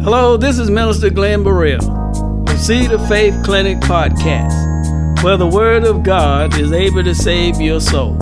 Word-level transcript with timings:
Hello, 0.00 0.36
this 0.36 0.60
is 0.60 0.70
Minister 0.70 1.10
Glenn 1.10 1.42
Burrell 1.42 1.84
of 2.48 2.58
Seed 2.60 2.92
of 2.92 3.06
Faith 3.08 3.34
Clinic 3.44 3.78
Podcast, 3.78 5.24
where 5.24 5.36
the 5.36 5.46
Word 5.46 5.82
of 5.84 6.04
God 6.04 6.56
is 6.58 6.72
able 6.72 7.02
to 7.02 7.14
save 7.16 7.60
your 7.60 7.80
soul. 7.80 8.16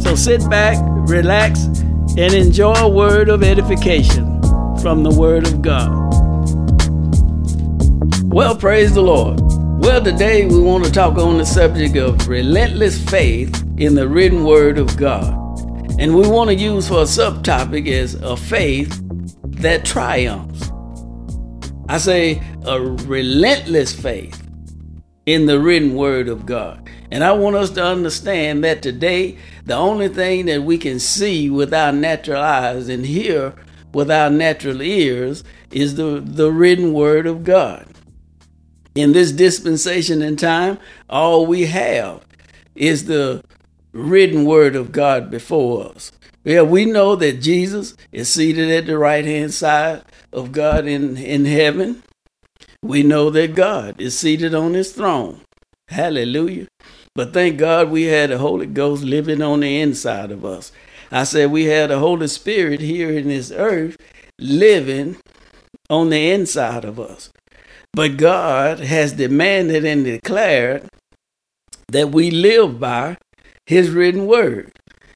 So 0.00 0.16
sit 0.16 0.50
back, 0.50 0.76
relax, 1.08 1.66
and 2.18 2.34
enjoy 2.34 2.74
a 2.74 2.88
word 2.88 3.28
of 3.28 3.44
edification 3.44 4.42
from 4.82 5.04
the 5.04 5.14
Word 5.16 5.46
of 5.46 5.62
God. 5.62 5.88
Well, 8.24 8.56
praise 8.56 8.92
the 8.92 9.02
Lord. 9.02 9.40
Well, 9.40 10.02
today 10.02 10.46
we 10.46 10.60
want 10.60 10.84
to 10.84 10.90
talk 10.90 11.16
on 11.16 11.38
the 11.38 11.46
subject 11.46 11.96
of 11.96 12.26
relentless 12.26 13.02
faith 13.08 13.64
in 13.78 13.94
the 13.94 14.08
written 14.08 14.44
Word 14.44 14.78
of 14.78 14.96
God. 14.96 15.32
And 16.00 16.16
we 16.16 16.28
want 16.28 16.50
to 16.50 16.56
use 16.56 16.88
for 16.88 17.02
a 17.02 17.04
subtopic 17.04 17.88
as 17.88 18.14
a 18.14 18.36
faith 18.36 19.00
that 19.62 19.84
triumphs. 19.84 20.71
I 21.92 21.98
say 21.98 22.42
a 22.64 22.80
relentless 22.80 23.92
faith 23.94 24.42
in 25.26 25.44
the 25.44 25.60
written 25.60 25.94
word 25.94 26.26
of 26.26 26.46
God. 26.46 26.88
And 27.10 27.22
I 27.22 27.32
want 27.32 27.54
us 27.54 27.68
to 27.72 27.84
understand 27.84 28.64
that 28.64 28.80
today, 28.80 29.36
the 29.66 29.74
only 29.74 30.08
thing 30.08 30.46
that 30.46 30.62
we 30.62 30.78
can 30.78 30.98
see 30.98 31.50
with 31.50 31.74
our 31.74 31.92
natural 31.92 32.40
eyes 32.40 32.88
and 32.88 33.04
hear 33.04 33.54
with 33.92 34.10
our 34.10 34.30
natural 34.30 34.80
ears 34.80 35.44
is 35.70 35.96
the, 35.96 36.22
the 36.24 36.50
written 36.50 36.94
word 36.94 37.26
of 37.26 37.44
God. 37.44 37.86
In 38.94 39.12
this 39.12 39.30
dispensation 39.30 40.22
in 40.22 40.36
time, 40.36 40.78
all 41.10 41.44
we 41.44 41.66
have 41.66 42.24
is 42.74 43.04
the 43.04 43.44
written 43.92 44.46
word 44.46 44.76
of 44.76 44.92
God 44.92 45.30
before 45.30 45.90
us. 45.90 46.10
Yeah, 46.42 46.62
we 46.62 46.86
know 46.86 47.16
that 47.16 47.42
Jesus 47.42 47.94
is 48.12 48.30
seated 48.30 48.70
at 48.70 48.86
the 48.86 48.96
right 48.96 49.26
hand 49.26 49.52
side 49.52 50.04
of 50.32 50.52
God 50.52 50.86
in, 50.86 51.16
in 51.16 51.44
heaven. 51.44 52.02
We 52.82 53.02
know 53.02 53.30
that 53.30 53.54
God 53.54 54.00
is 54.00 54.18
seated 54.18 54.54
on 54.54 54.74
his 54.74 54.92
throne. 54.92 55.42
Hallelujah. 55.88 56.68
But 57.14 57.32
thank 57.32 57.58
God 57.58 57.90
we 57.90 58.04
had 58.04 58.30
the 58.30 58.38
Holy 58.38 58.66
Ghost 58.66 59.04
living 59.04 59.42
on 59.42 59.60
the 59.60 59.80
inside 59.80 60.30
of 60.30 60.44
us. 60.44 60.72
I 61.10 61.24
said 61.24 61.50
we 61.50 61.64
had 61.64 61.90
the 61.90 61.98
Holy 61.98 62.28
Spirit 62.28 62.80
here 62.80 63.10
in 63.10 63.28
this 63.28 63.52
earth 63.52 63.96
living 64.38 65.18
on 65.90 66.08
the 66.08 66.30
inside 66.30 66.84
of 66.84 66.98
us. 66.98 67.30
But 67.92 68.16
God 68.16 68.80
has 68.80 69.12
demanded 69.12 69.84
and 69.84 70.04
declared 70.04 70.88
that 71.88 72.10
we 72.10 72.30
live 72.30 72.80
by 72.80 73.18
his 73.66 73.90
written 73.90 74.26
word. 74.26 74.72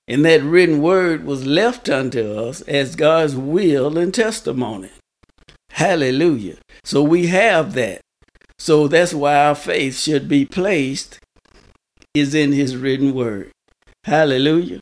And 0.06 0.24
that 0.24 0.42
written 0.42 0.82
word 0.82 1.24
was 1.24 1.46
left 1.46 1.88
unto 1.88 2.38
us 2.38 2.60
as 2.62 2.94
God's 2.94 3.34
will 3.34 3.98
and 3.98 4.14
testimony. 4.14 4.90
Hallelujah. 5.76 6.56
So 6.84 7.02
we 7.02 7.26
have 7.26 7.74
that. 7.74 8.00
So 8.58 8.88
that's 8.88 9.12
why 9.12 9.36
our 9.36 9.54
faith 9.54 9.98
should 9.98 10.26
be 10.26 10.46
placed 10.46 11.18
is 12.14 12.34
in 12.34 12.52
his 12.52 12.74
written 12.74 13.14
word. 13.14 13.50
Hallelujah. 14.04 14.80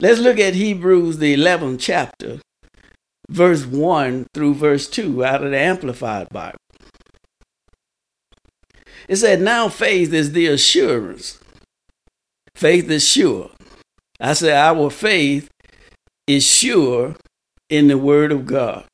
Let's 0.00 0.18
look 0.18 0.38
at 0.38 0.54
Hebrews 0.54 1.18
the 1.18 1.36
11th 1.36 1.78
chapter, 1.78 2.40
verse 3.28 3.66
1 3.66 4.28
through 4.32 4.54
verse 4.54 4.88
2 4.88 5.22
out 5.26 5.44
of 5.44 5.50
the 5.50 5.58
Amplified 5.58 6.30
Bible. 6.30 6.56
It 9.08 9.16
said, 9.16 9.42
Now 9.42 9.68
faith 9.68 10.14
is 10.14 10.32
the 10.32 10.46
assurance. 10.46 11.38
Faith 12.54 12.88
is 12.90 13.06
sure. 13.06 13.50
I 14.18 14.32
said, 14.32 14.56
Our 14.56 14.88
faith 14.88 15.50
is 16.26 16.46
sure 16.46 17.14
in 17.68 17.88
the 17.88 17.98
Word 17.98 18.32
of 18.32 18.46
God. 18.46 18.86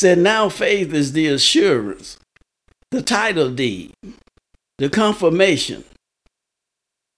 Said, 0.00 0.16
Now 0.16 0.48
faith 0.48 0.94
is 0.94 1.12
the 1.12 1.26
assurance, 1.26 2.16
the 2.90 3.02
title 3.02 3.50
deed, 3.50 3.92
the 4.78 4.88
confirmation 4.88 5.84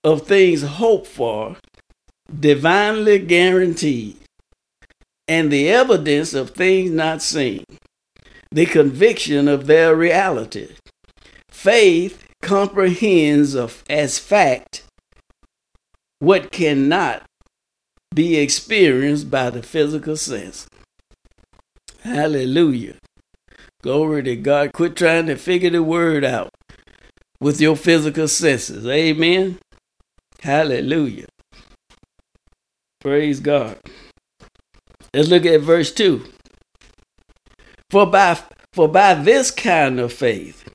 of 0.03 0.27
things 0.27 0.63
hoped 0.63 1.07
for, 1.07 1.59
divinely 2.41 3.21
guaranteed, 3.21 4.17
and 5.29 5.53
the 5.53 5.69
evidence 5.69 6.35
of 6.35 6.51
things 6.51 6.91
not 6.91 7.23
seen, 7.23 7.63
the 8.51 8.67
conviction 8.67 9.47
of 9.47 9.69
their 9.69 9.95
reality. 9.95 10.75
Faith 11.53 12.27
comprehends 12.43 13.55
of, 13.55 13.85
as 13.89 14.19
fact 14.19 14.83
what 16.19 16.51
cannot 16.51 17.23
be 18.13 18.39
experienced 18.39 19.31
by 19.31 19.51
the 19.51 19.63
physical 19.63 20.17
sense. 20.17 20.67
Hallelujah. 22.03 22.97
Glory 23.83 24.25
to 24.25 24.37
God. 24.37 24.73
Quit 24.73 24.97
trying 24.97 25.27
to 25.27 25.37
figure 25.37 25.71
the 25.71 25.83
word 25.83 26.25
out 26.25 26.51
with 27.41 27.61
your 27.61 27.77
physical 27.77 28.29
senses. 28.29 28.87
Amen. 28.87 29.59
Hallelujah. 30.41 31.27
Praise 33.01 33.41
God. 33.41 33.79
Let's 35.15 35.29
look 35.29 35.47
at 35.47 35.61
verse 35.61 35.93
2. 35.93 36.25
For 37.91 38.07
by, 38.07 38.41
for 38.73 38.89
by 38.89 39.15
this 39.15 39.51
kind 39.51 40.01
of 40.01 40.13
faith, 40.13 40.69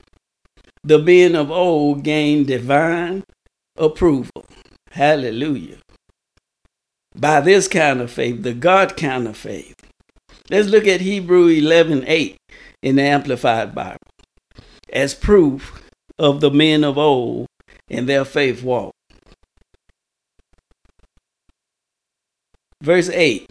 the 0.84 1.00
men 1.00 1.36
of 1.36 1.52
old 1.52 2.04
gained 2.04 2.48
divine 2.48 3.24
approval. 3.78 4.46
Hallelujah. 4.92 5.78
By 7.16 7.42
this 7.42 7.68
kind 7.68 8.00
of 8.00 8.12
faith, 8.12 8.44
the 8.44 8.54
God 8.54 8.96
kind 8.96 9.28
of 9.28 9.36
faith. 9.36 9.76
Let's 10.50 10.70
look 10.70 10.88
at 10.88 11.02
Hebrew 11.02 11.48
11 11.48 12.06
8 12.08 12.38
in 12.82 12.96
the 12.96 13.02
Amplified 13.02 13.76
Bible 13.76 13.98
as 14.92 15.14
proof 15.14 15.90
of 16.18 16.40
the 16.40 16.52
men 16.52 16.84
of 16.84 16.98
old 16.98 17.48
and 17.90 18.08
their 18.08 18.24
faith 18.24 18.64
walk. 18.64 18.94
Verse 22.82 23.10
8 23.10 23.50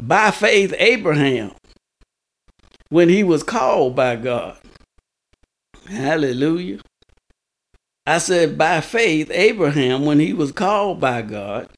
By 0.00 0.30
faith, 0.30 0.74
Abraham, 0.78 1.52
when 2.88 3.08
he 3.08 3.24
was 3.24 3.42
called 3.42 3.96
by 3.96 4.16
God, 4.16 4.58
hallelujah. 5.88 6.80
I 8.06 8.18
said, 8.18 8.56
by 8.56 8.80
faith, 8.80 9.30
Abraham, 9.32 10.04
when 10.04 10.20
he 10.20 10.32
was 10.32 10.52
called 10.52 11.00
by 11.00 11.22
God, 11.22 11.68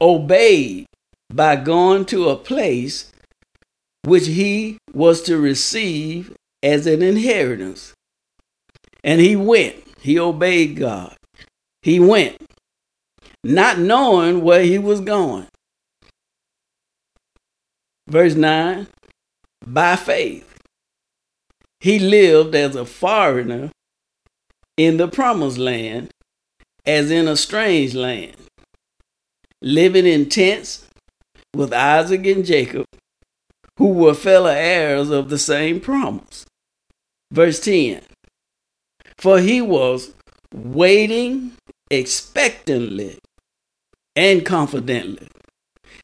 obeyed 0.00 0.86
by 1.32 1.56
going 1.56 2.04
to 2.06 2.28
a 2.28 2.36
place 2.36 3.12
which 4.04 4.26
he 4.26 4.78
was 4.92 5.22
to 5.22 5.38
receive 5.38 6.34
as 6.62 6.86
an 6.86 7.02
inheritance. 7.02 7.92
And 9.04 9.20
he 9.20 9.36
went, 9.36 9.76
he 10.00 10.18
obeyed 10.18 10.76
God. 10.76 11.16
He 11.82 12.00
went, 12.00 12.36
not 13.44 13.78
knowing 13.78 14.42
where 14.42 14.62
he 14.62 14.78
was 14.78 15.00
going. 15.00 15.46
Verse 18.08 18.34
9 18.34 18.88
By 19.66 19.96
faith, 19.96 20.58
he 21.80 21.98
lived 21.98 22.54
as 22.54 22.74
a 22.74 22.84
foreigner 22.84 23.70
in 24.76 24.96
the 24.96 25.08
promised 25.08 25.58
land, 25.58 26.10
as 26.86 27.10
in 27.10 27.28
a 27.28 27.36
strange 27.36 27.94
land, 27.94 28.36
living 29.60 30.06
in 30.06 30.28
tents 30.28 30.87
with 31.54 31.72
Isaac 31.72 32.26
and 32.26 32.44
Jacob, 32.44 32.86
who 33.78 33.88
were 33.88 34.14
fellow 34.14 34.50
heirs 34.50 35.10
of 35.10 35.28
the 35.28 35.38
same 35.38 35.80
promise. 35.80 36.44
Verse 37.32 37.60
10 37.60 38.02
For 39.18 39.40
he 39.40 39.60
was 39.60 40.14
waiting 40.54 41.52
expectantly 41.90 43.18
and 44.16 44.44
confidently. 44.44 45.28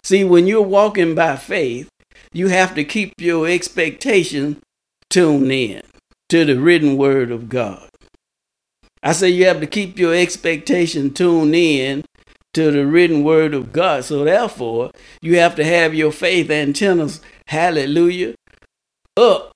See, 0.02 0.24
when 0.24 0.46
you're 0.46 0.62
walking 0.62 1.14
by 1.14 1.36
faith, 1.36 1.88
you 2.32 2.48
have 2.48 2.74
to 2.74 2.84
keep 2.84 3.14
your 3.18 3.48
expectation 3.48 4.60
tuned 5.08 5.50
in 5.50 5.82
to 6.28 6.44
the 6.44 6.58
written 6.58 6.96
word 6.96 7.30
of 7.30 7.48
God. 7.48 7.88
I 9.02 9.12
say 9.12 9.28
you 9.28 9.46
have 9.46 9.60
to 9.60 9.66
keep 9.66 9.98
your 9.98 10.14
expectation 10.14 11.12
tuned 11.12 11.54
in 11.54 12.04
to 12.54 12.70
the 12.70 12.86
written 12.86 13.22
word 13.22 13.54
of 13.54 13.72
God. 13.72 14.04
So 14.04 14.24
therefore, 14.24 14.90
you 15.20 15.38
have 15.38 15.54
to 15.56 15.64
have 15.64 15.94
your 15.94 16.12
faith 16.12 16.50
antennas, 16.50 17.20
hallelujah, 17.48 18.34
up, 19.16 19.52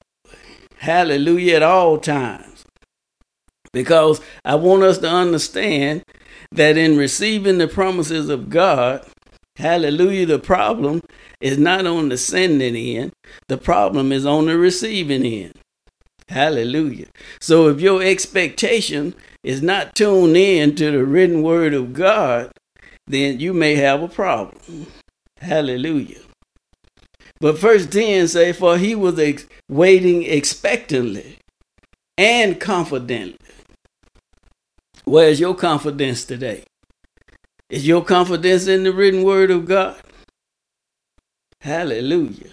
hallelujah, 0.76 1.56
at 1.56 1.62
all 1.62 1.98
times. 1.98 2.64
Because 3.72 4.20
I 4.44 4.54
want 4.54 4.82
us 4.82 4.98
to 4.98 5.08
understand 5.08 6.02
that 6.52 6.76
in 6.76 6.96
receiving 6.96 7.58
the 7.58 7.68
promises 7.68 8.28
of 8.28 8.48
God, 8.48 9.06
hallelujah, 9.56 10.26
the 10.26 10.38
problem 10.38 11.00
is 11.40 11.58
not 11.58 11.86
on 11.86 12.08
the 12.08 12.18
sending 12.18 12.76
end, 12.76 13.12
the 13.48 13.58
problem 13.58 14.12
is 14.12 14.24
on 14.24 14.46
the 14.46 14.56
receiving 14.56 15.24
end. 15.24 15.52
Hallelujah. 16.28 17.06
So 17.40 17.68
if 17.68 17.80
your 17.80 18.02
expectation 18.02 19.14
is 19.42 19.62
not 19.62 19.94
tuned 19.94 20.36
in 20.36 20.74
to 20.76 20.90
the 20.90 21.04
written 21.04 21.42
word 21.42 21.72
of 21.72 21.94
God, 21.94 22.50
then 23.08 23.40
you 23.40 23.52
may 23.52 23.74
have 23.74 24.02
a 24.02 24.08
problem. 24.08 24.86
Hallelujah. 25.40 26.20
But 27.40 27.58
verse 27.58 27.86
10 27.86 28.28
say, 28.28 28.52
For 28.52 28.78
he 28.78 28.94
was 28.94 29.18
ex- 29.18 29.46
waiting 29.68 30.24
expectantly 30.24 31.38
and 32.16 32.60
confidently. 32.60 33.38
Where's 35.04 35.40
your 35.40 35.54
confidence 35.54 36.24
today? 36.24 36.64
Is 37.70 37.86
your 37.86 38.04
confidence 38.04 38.66
in 38.66 38.82
the 38.82 38.92
written 38.92 39.22
word 39.22 39.50
of 39.50 39.66
God? 39.66 39.96
Hallelujah. 41.60 42.50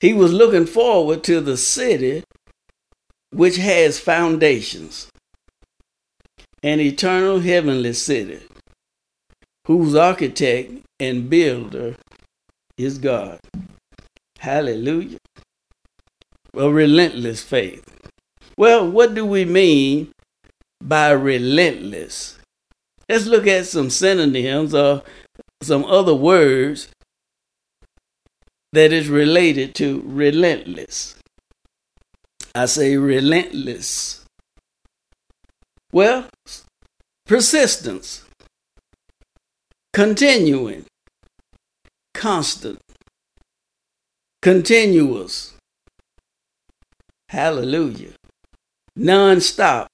He 0.00 0.12
was 0.12 0.32
looking 0.32 0.66
forward 0.66 1.24
to 1.24 1.40
the 1.40 1.56
city 1.56 2.24
which 3.30 3.56
has 3.56 3.98
foundations, 3.98 5.08
an 6.62 6.80
eternal 6.80 7.40
heavenly 7.40 7.92
city, 7.92 8.40
whose 9.66 9.94
architect 9.94 10.72
and 11.00 11.28
builder 11.30 11.96
is 12.76 12.98
God. 12.98 13.38
Hallelujah. 14.38 15.18
A 16.56 16.70
relentless 16.70 17.42
faith. 17.42 17.82
Well, 18.56 18.88
what 18.88 19.14
do 19.14 19.24
we 19.24 19.44
mean 19.44 20.12
by 20.82 21.10
relentless? 21.10 22.38
Let's 23.08 23.26
look 23.26 23.46
at 23.46 23.66
some 23.66 23.90
synonyms 23.90 24.74
or 24.74 25.02
some 25.62 25.84
other 25.84 26.14
words 26.14 26.88
that 28.72 28.92
is 28.92 29.08
related 29.08 29.74
to 29.76 30.02
relentless. 30.04 31.16
I 32.54 32.66
say 32.66 32.96
relentless. 32.96 34.24
Well, 35.92 36.26
persistence, 37.26 38.23
continuing, 39.94 40.84
constant, 42.14 42.80
continuous. 44.42 45.54
Hallelujah. 47.28 48.10
Non 48.96 49.40
stop, 49.40 49.86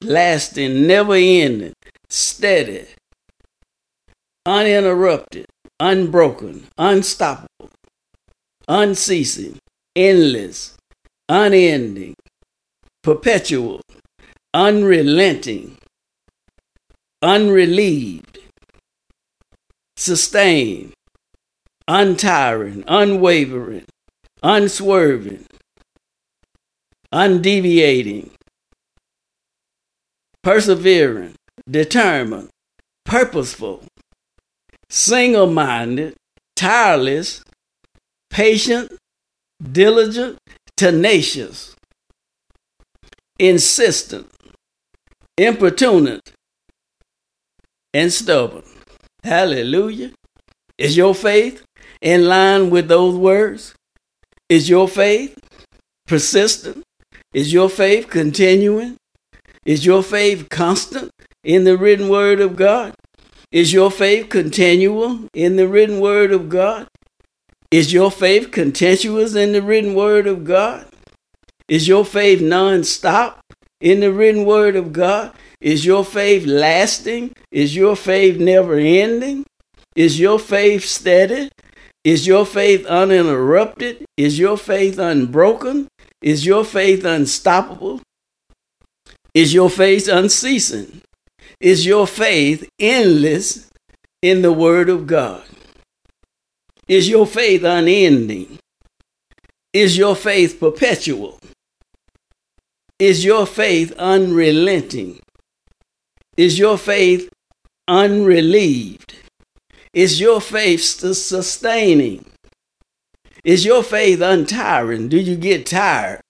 lasting, 0.00 0.86
never 0.86 1.14
ending, 1.14 1.72
steady, 2.08 2.86
uninterrupted, 4.46 5.46
unbroken, 5.80 6.68
unstoppable, 6.78 7.70
unceasing, 8.68 9.58
endless, 9.96 10.76
unending, 11.28 12.14
perpetual, 13.02 13.80
unrelenting, 14.54 15.78
unrelieved, 17.22 18.33
sustained, 19.96 20.92
untiring, 21.88 22.84
unwavering, 22.86 23.84
unswerving, 24.42 25.46
undeviating, 27.12 28.30
persevering, 30.42 31.34
determined, 31.70 32.48
purposeful, 33.04 33.84
single 34.90 35.50
minded, 35.50 36.14
tireless, 36.56 37.42
patient, 38.30 38.92
diligent, 39.72 40.38
tenacious, 40.76 41.74
insistent, 43.38 44.26
importunate, 45.38 46.32
and 47.92 48.12
stubborn. 48.12 48.64
Hallelujah. 49.24 50.12
Is 50.76 50.98
your 50.98 51.14
faith 51.14 51.64
in 52.02 52.26
line 52.26 52.68
with 52.68 52.88
those 52.88 53.16
words? 53.16 53.74
Is 54.50 54.68
your 54.68 54.86
faith 54.86 55.38
persistent? 56.06 56.84
Is 57.32 57.50
your 57.50 57.70
faith 57.70 58.10
continuing? 58.10 58.96
Is 59.64 59.86
your 59.86 60.02
faith 60.02 60.50
constant 60.50 61.10
in 61.42 61.64
the 61.64 61.78
written 61.78 62.10
word 62.10 62.42
of 62.42 62.54
God? 62.54 62.92
Is 63.50 63.72
your 63.72 63.90
faith 63.90 64.28
continual 64.28 65.26
in 65.32 65.56
the 65.56 65.68
written 65.68 66.00
word 66.00 66.30
of 66.30 66.50
God? 66.50 66.86
Is 67.70 67.94
your 67.94 68.10
faith 68.10 68.50
continuous 68.50 69.34
in 69.34 69.52
the 69.52 69.62
written 69.62 69.94
word 69.94 70.26
of 70.26 70.44
God? 70.44 70.86
Is 71.66 71.88
your 71.88 72.04
faith 72.04 72.42
non-stop 72.42 73.40
in 73.80 74.00
the 74.00 74.12
written 74.12 74.44
word 74.44 74.76
of 74.76 74.92
God? 74.92 75.32
Is 75.64 75.86
your 75.86 76.04
faith 76.04 76.44
lasting? 76.44 77.32
Is 77.50 77.74
your 77.74 77.96
faith 77.96 78.38
never 78.38 78.74
ending? 78.74 79.46
Is 79.96 80.20
your 80.20 80.38
faith 80.38 80.84
steady? 80.84 81.48
Is 82.04 82.26
your 82.26 82.44
faith 82.44 82.84
uninterrupted? 82.84 84.04
Is 84.18 84.38
your 84.38 84.58
faith 84.58 84.98
unbroken? 84.98 85.88
Is 86.20 86.44
your 86.44 86.66
faith 86.66 87.06
unstoppable? 87.06 88.02
Is 89.32 89.54
your 89.54 89.70
faith 89.70 90.06
unceasing? 90.06 91.00
Is 91.60 91.86
your 91.86 92.06
faith 92.06 92.68
endless 92.78 93.70
in 94.20 94.42
the 94.42 94.52
Word 94.52 94.90
of 94.90 95.06
God? 95.06 95.44
Is 96.88 97.08
your 97.08 97.26
faith 97.26 97.64
unending? 97.64 98.58
Is 99.72 99.96
your 99.96 100.14
faith 100.14 100.60
perpetual? 100.60 101.38
Is 102.98 103.24
your 103.24 103.46
faith 103.46 103.92
unrelenting? 103.92 105.20
Is 106.36 106.58
your 106.58 106.78
faith 106.78 107.28
unrelieved? 107.86 109.14
Is 109.92 110.20
your 110.20 110.40
faith 110.40 110.82
sustaining? 110.82 112.24
Is 113.44 113.64
your 113.64 113.82
faith 113.82 114.20
untiring? 114.20 115.08
Do 115.08 115.18
you 115.18 115.36
get 115.36 115.66
tired? 115.66 116.20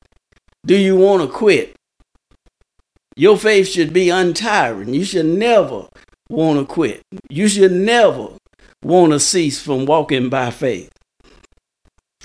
Do 0.66 0.76
you 0.76 0.96
want 0.96 1.22
to 1.22 1.28
quit? 1.28 1.74
Your 3.16 3.38
faith 3.38 3.68
should 3.68 3.92
be 3.92 4.10
untiring. 4.10 4.92
You 4.92 5.04
should 5.04 5.26
never 5.26 5.86
want 6.28 6.58
to 6.58 6.66
quit. 6.66 7.02
You 7.30 7.48
should 7.48 7.72
never 7.72 8.30
want 8.82 9.12
to 9.12 9.20
cease 9.20 9.62
from 9.62 9.86
walking 9.86 10.28
by 10.28 10.50
faith. 10.50 10.90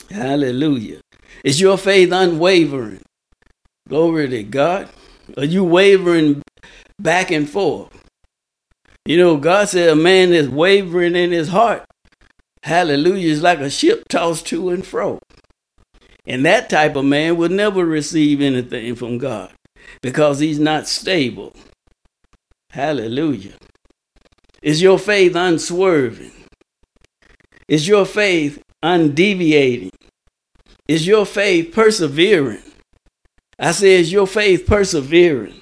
Hallelujah. 0.10 1.02
Is 1.44 1.62
your 1.62 1.78
faith 1.78 2.12
unwavering? 2.12 3.02
Glory 3.88 4.28
to 4.30 4.44
God. 4.44 4.90
Are 5.38 5.46
you 5.46 5.64
wavering 5.64 6.42
back 7.00 7.32
and 7.32 7.50
forth? 7.50 7.92
You 9.06 9.18
know, 9.18 9.38
God 9.38 9.70
said 9.70 9.90
a 9.90 9.96
man 9.96 10.32
that's 10.32 10.48
wavering 10.48 11.16
in 11.16 11.32
his 11.32 11.48
heart, 11.48 11.84
hallelujah, 12.64 13.32
is 13.32 13.42
like 13.42 13.60
a 13.60 13.70
ship 13.70 14.04
tossed 14.10 14.46
to 14.48 14.70
and 14.70 14.86
fro. 14.86 15.20
And 16.28 16.46
that 16.46 16.70
type 16.70 16.96
of 16.96 17.06
man 17.06 17.38
will 17.38 17.50
never 17.50 17.86
receive 17.86 18.42
anything 18.42 18.96
from 18.96 19.18
God 19.18 19.52
because 20.02 20.40
he's 20.40 20.60
not 20.60 20.88
stable. 20.88 21.56
Hallelujah. 22.70 23.56
Is 24.62 24.82
your 24.82 25.00
faith 25.00 25.36
unswerving? 25.36 26.32
Is 27.68 27.88
your 27.88 28.06
faith 28.06 28.62
undeviating? 28.84 29.92
Is 30.88 31.08
your 31.08 31.26
faith 31.26 31.74
persevering? 31.74 32.62
I 33.58 33.72
say, 33.72 33.94
is 33.94 34.12
your 34.12 34.28
faith 34.28 34.66
persevering? 34.66 35.62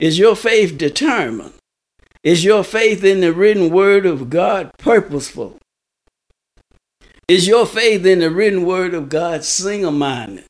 Is 0.00 0.18
your 0.18 0.34
faith 0.34 0.78
determined? 0.78 1.52
Is 2.24 2.42
your 2.42 2.64
faith 2.64 3.04
in 3.04 3.20
the 3.20 3.34
written 3.34 3.68
word 3.70 4.06
of 4.06 4.30
God 4.30 4.70
purposeful? 4.78 5.58
Is 7.28 7.46
your 7.46 7.66
faith 7.66 8.06
in 8.06 8.20
the 8.20 8.30
written 8.30 8.64
word 8.64 8.94
of 8.94 9.10
God 9.10 9.44
single 9.44 9.92
minded? 9.92 10.46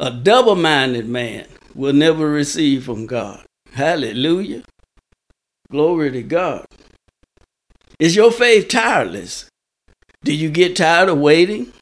A 0.00 0.10
double 0.10 0.56
minded 0.56 1.08
man 1.08 1.46
will 1.72 1.92
never 1.92 2.28
receive 2.28 2.84
from 2.84 3.06
God. 3.06 3.46
Hallelujah. 3.72 4.64
Glory 5.70 6.10
to 6.10 6.22
God. 6.22 6.66
Is 8.00 8.16
your 8.16 8.32
faith 8.32 8.68
tireless? 8.68 9.46
Do 10.24 10.34
you 10.34 10.50
get 10.50 10.74
tired 10.74 11.08
of 11.08 11.18
waiting? 11.18 11.72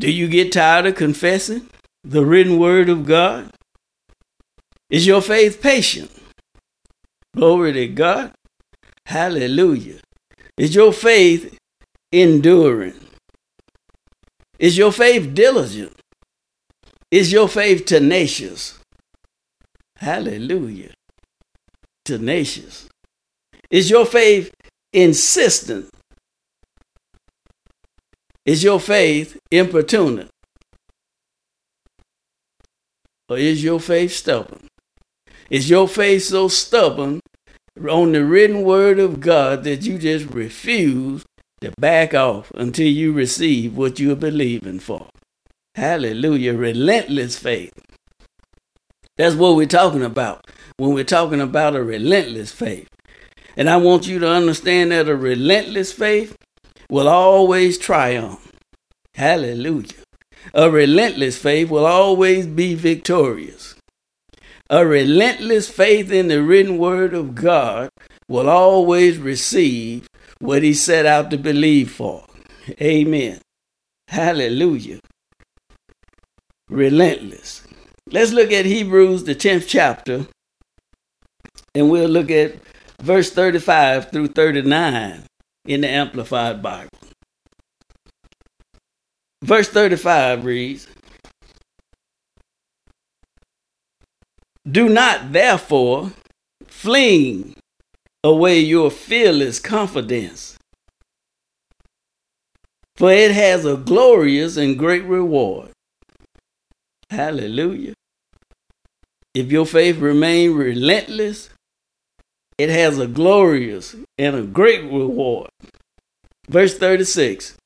Do 0.00 0.10
you 0.10 0.26
get 0.26 0.50
tired 0.50 0.86
of 0.86 0.96
confessing 0.96 1.68
the 2.02 2.26
written 2.26 2.58
word 2.58 2.88
of 2.88 3.06
God? 3.06 3.52
Is 4.90 5.06
your 5.06 5.22
faith 5.22 5.62
patient? 5.62 6.10
Glory 7.36 7.72
to 7.74 7.86
God. 7.86 8.32
Hallelujah. 9.06 10.00
Is 10.58 10.74
your 10.74 10.92
faith 10.92 11.56
enduring? 12.12 13.00
Is 14.58 14.76
your 14.76 14.92
faith 14.92 15.32
diligent? 15.32 15.96
Is 17.10 17.32
your 17.32 17.48
faith 17.48 17.86
tenacious? 17.86 18.78
Hallelujah. 19.96 20.92
Tenacious. 22.04 22.88
Is 23.70 23.90
your 23.90 24.06
faith 24.06 24.52
insistent? 24.92 25.88
Is 28.44 28.64
your 28.64 28.80
faith 28.80 29.38
importunate? 29.50 30.28
Or 33.28 33.38
is 33.38 33.62
your 33.62 33.78
faith 33.78 34.12
stubborn? 34.12 34.69
Is 35.50 35.68
your 35.68 35.88
faith 35.88 36.22
so 36.22 36.48
stubborn 36.48 37.20
on 37.88 38.12
the 38.12 38.24
written 38.24 38.62
word 38.62 38.98
of 38.98 39.20
God 39.20 39.64
that 39.64 39.82
you 39.82 39.98
just 39.98 40.26
refuse 40.30 41.24
to 41.60 41.72
back 41.78 42.14
off 42.14 42.50
until 42.54 42.86
you 42.86 43.12
receive 43.12 43.76
what 43.76 43.98
you're 44.00 44.16
believing 44.16 44.78
for. 44.78 45.08
Hallelujah. 45.74 46.54
Relentless 46.54 47.38
faith. 47.38 47.72
That's 49.16 49.34
what 49.34 49.56
we're 49.56 49.66
talking 49.66 50.02
about 50.02 50.46
when 50.78 50.94
we're 50.94 51.04
talking 51.04 51.40
about 51.40 51.76
a 51.76 51.82
relentless 51.82 52.52
faith. 52.52 52.88
And 53.56 53.68
I 53.68 53.76
want 53.76 54.06
you 54.06 54.18
to 54.20 54.28
understand 54.28 54.92
that 54.92 55.08
a 55.08 55.16
relentless 55.16 55.92
faith 55.92 56.36
will 56.88 57.08
always 57.08 57.76
triumph. 57.76 58.52
Hallelujah. 59.14 60.02
A 60.54 60.70
relentless 60.70 61.36
faith 61.36 61.68
will 61.68 61.84
always 61.84 62.46
be 62.46 62.74
victorious. 62.74 63.74
A 64.72 64.86
relentless 64.86 65.68
faith 65.68 66.12
in 66.12 66.28
the 66.28 66.44
written 66.44 66.78
word 66.78 67.12
of 67.12 67.34
God 67.34 67.90
will 68.28 68.48
always 68.48 69.18
receive 69.18 70.06
what 70.38 70.62
he 70.62 70.74
set 70.74 71.04
out 71.06 71.32
to 71.32 71.36
believe 71.36 71.90
for. 71.90 72.24
Amen. 72.80 73.40
Hallelujah. 74.06 75.00
Relentless. 76.68 77.66
Let's 78.06 78.30
look 78.30 78.52
at 78.52 78.64
Hebrews, 78.64 79.24
the 79.24 79.34
10th 79.34 79.66
chapter, 79.66 80.26
and 81.74 81.90
we'll 81.90 82.08
look 82.08 82.30
at 82.30 82.54
verse 83.02 83.32
35 83.32 84.12
through 84.12 84.28
39 84.28 85.24
in 85.66 85.80
the 85.80 85.88
Amplified 85.88 86.62
Bible. 86.62 86.90
Verse 89.42 89.68
35 89.68 90.44
reads 90.44 90.86
Do 94.68 94.88
not 94.88 95.32
therefore 95.32 96.12
fling 96.66 97.56
away 98.22 98.60
your 98.60 98.90
fearless 98.90 99.58
confidence, 99.58 100.58
for 102.96 103.10
it 103.10 103.30
has 103.30 103.64
a 103.64 103.76
glorious 103.76 104.56
and 104.56 104.78
great 104.78 105.04
reward. 105.04 105.70
Hallelujah. 107.08 107.94
If 109.34 109.50
your 109.50 109.64
faith 109.64 109.96
remain 109.96 110.54
relentless, 110.54 111.50
it 112.58 112.68
has 112.68 112.98
a 112.98 113.06
glorious 113.06 113.96
and 114.18 114.36
a 114.36 114.42
great 114.42 114.82
reward. 114.82 115.48
Verse 116.48 116.76
36 116.76 117.56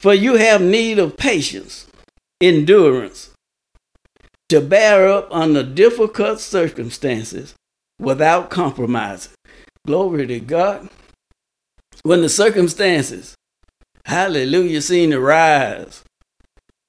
For 0.00 0.14
you 0.14 0.36
have 0.36 0.62
need 0.62 0.98
of 0.98 1.18
patience, 1.18 1.86
endurance, 2.40 3.31
to 4.52 4.60
bear 4.60 5.08
up 5.08 5.28
under 5.30 5.62
difficult 5.62 6.38
circumstances 6.38 7.54
without 7.98 8.50
compromising. 8.50 9.32
Glory 9.86 10.26
to 10.26 10.40
God. 10.40 10.90
When 12.02 12.20
the 12.20 12.28
circumstances, 12.28 13.34
hallelujah, 14.04 14.82
seem 14.82 15.12
to 15.12 15.20
rise 15.20 16.04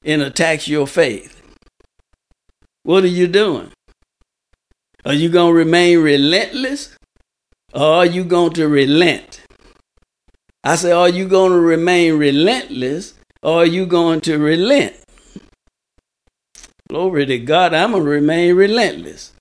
and 0.03 0.21
attack 0.21 0.67
your 0.67 0.85
faith, 0.85 1.41
what 2.83 3.05
are 3.05 3.15
you 3.19 3.27
doing? 3.27 3.71
Are 5.05 5.13
you 5.13 5.29
going 5.29 5.53
to 5.53 5.57
remain 5.57 5.99
relentless 5.99 6.97
or 7.73 7.85
are 7.85 8.05
you 8.05 8.25
going 8.25 8.51
to 8.53 8.67
relent? 8.67 9.39
I 10.65 10.75
say, 10.75 10.91
are 10.91 11.07
you 11.07 11.29
going 11.29 11.53
to 11.53 11.59
remain 11.61 12.17
relentless 12.17 13.13
or 13.41 13.61
are 13.61 13.65
you 13.65 13.85
going 13.85 14.19
to 14.21 14.37
relent? 14.37 14.97
Glory 16.93 17.25
to 17.25 17.39
God, 17.39 17.73
I'm 17.73 17.93
going 17.93 18.03
to 18.03 18.09
remain 18.09 18.55
relentless. 18.55 19.33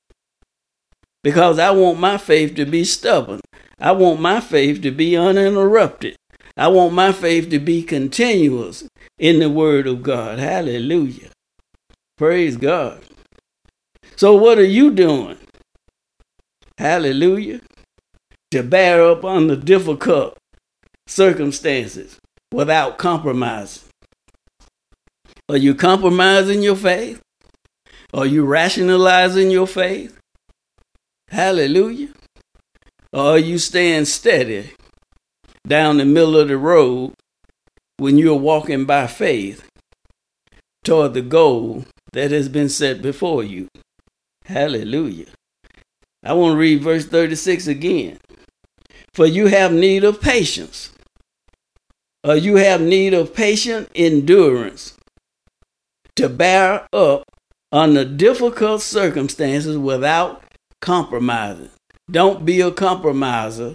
Because 1.23 1.59
I 1.59 1.71
want 1.71 2.01
my 2.01 2.17
faith 2.17 2.55
to 2.55 2.65
be 2.65 2.83
stubborn. 2.83 3.43
I 3.79 3.93
want 3.93 4.23
my 4.23 4.41
faith 4.41 4.81
to 4.81 4.91
be 4.91 5.19
uninterrupted. 5.19 6.17
I 6.57 6.69
want 6.69 6.95
my 6.95 7.13
faith 7.13 7.51
to 7.51 7.59
be 7.59 7.83
continuous 7.83 8.89
in 9.19 9.39
the 9.39 9.51
Word 9.51 9.87
of 9.87 10.03
God. 10.03 10.39
Hallelujah. 10.39 11.29
Praise 12.17 12.57
God. 12.57 13.03
So, 14.17 14.35
what 14.35 14.59
are 14.59 14.65
you 14.65 14.91
doing? 14.91 15.37
Hallelujah. 16.79 17.61
To 18.53 18.63
bear 18.63 19.05
up 19.05 19.27
under 19.27 19.57
difficult 19.57 20.39
circumstances 21.07 22.17
without 22.51 22.97
compromising. 22.97 23.91
Are 25.51 25.59
you 25.59 25.75
compromising 25.75 26.63
your 26.63 26.77
faith? 26.77 27.22
Are 28.15 28.27
you 28.27 28.45
rationalizing 28.45 29.51
your 29.51 29.67
faith? 29.67 30.19
Hallelujah. 31.29 32.11
Or 33.11 33.23
are 33.23 33.39
you 33.39 33.59
staying 33.59 34.05
steady 34.05 34.73
down 35.67 35.97
the 35.97 36.05
middle 36.05 36.37
of 36.37 36.49
the 36.49 36.59
road 36.59 37.15
when 37.97 38.19
you're 38.19 38.35
walking 38.35 38.85
by 38.85 39.07
faith 39.07 39.67
toward 40.85 41.15
the 41.15 41.23
goal 41.23 41.85
that 42.13 42.31
has 42.33 42.51
been 42.51 42.69
set 42.69 43.01
before 43.01 43.43
you? 43.43 43.69
Hallelujah. 44.45 45.29
I 46.23 46.35
want 46.35 46.53
to 46.53 46.59
read 46.59 46.83
verse 46.83 47.07
36 47.07 47.67
again. 47.67 48.19
For 49.15 49.25
you 49.27 49.47
have 49.47 49.73
need 49.73 50.05
of 50.05 50.21
patience, 50.21 50.91
or 52.25 52.37
you 52.37 52.57
have 52.57 52.81
need 52.81 53.15
of 53.15 53.35
patient 53.35 53.91
endurance 53.95 54.97
to 56.17 56.29
bear 56.29 56.87
up 56.93 57.25
under 57.73 58.05
difficult 58.05 58.83
circumstances 58.83 59.79
without 59.79 60.45
compromising. 60.81 61.71
Don't 62.11 62.45
be 62.45 62.61
a 62.61 62.71
compromiser 62.71 63.75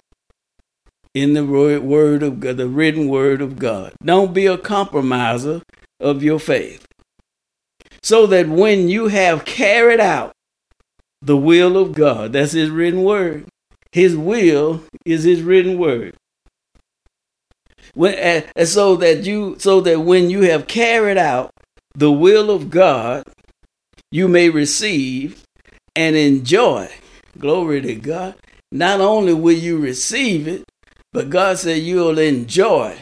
in 1.13 1.33
the 1.33 1.43
word 1.43 2.21
of 2.21 2.39
God, 2.39 2.57
the 2.57 2.67
written 2.67 3.07
word 3.07 3.41
of 3.41 3.57
God. 3.57 3.93
Don't 4.03 4.33
be 4.33 4.45
a 4.45 4.57
compromiser 4.57 5.63
of 5.99 6.21
your 6.21 6.39
faith. 6.39 6.85
So 8.03 8.27
that 8.27 8.47
when 8.47 8.87
you 8.87 9.07
have 9.07 9.45
carried 9.45 9.99
out 9.99 10.31
the 11.21 11.37
will 11.37 11.75
of 11.75 11.93
God, 11.93 12.33
that's 12.33 12.51
his 12.51 12.69
written 12.69 13.03
word. 13.03 13.47
His 13.91 14.15
will 14.15 14.83
is 15.05 15.23
his 15.23 15.41
written 15.41 15.79
word. 15.79 16.15
When, 17.95 18.13
and 18.13 18.67
so 18.67 18.95
that 18.97 19.25
you 19.25 19.55
so 19.57 19.81
that 19.81 20.01
when 20.01 20.29
you 20.29 20.41
have 20.41 20.67
carried 20.67 21.17
out 21.17 21.49
the 21.95 22.11
will 22.11 22.51
of 22.51 22.69
God 22.69 23.23
you 24.11 24.27
may 24.27 24.49
receive 24.49 25.43
and 25.95 26.15
enjoy. 26.15 26.89
Glory 27.37 27.81
to 27.81 27.95
God. 27.95 28.35
Not 28.71 28.99
only 28.99 29.33
will 29.33 29.57
you 29.57 29.77
receive 29.77 30.47
it, 30.47 30.63
but 31.13 31.29
God 31.29 31.57
said 31.57 31.81
you'll 31.81 32.19
enjoy 32.19 32.97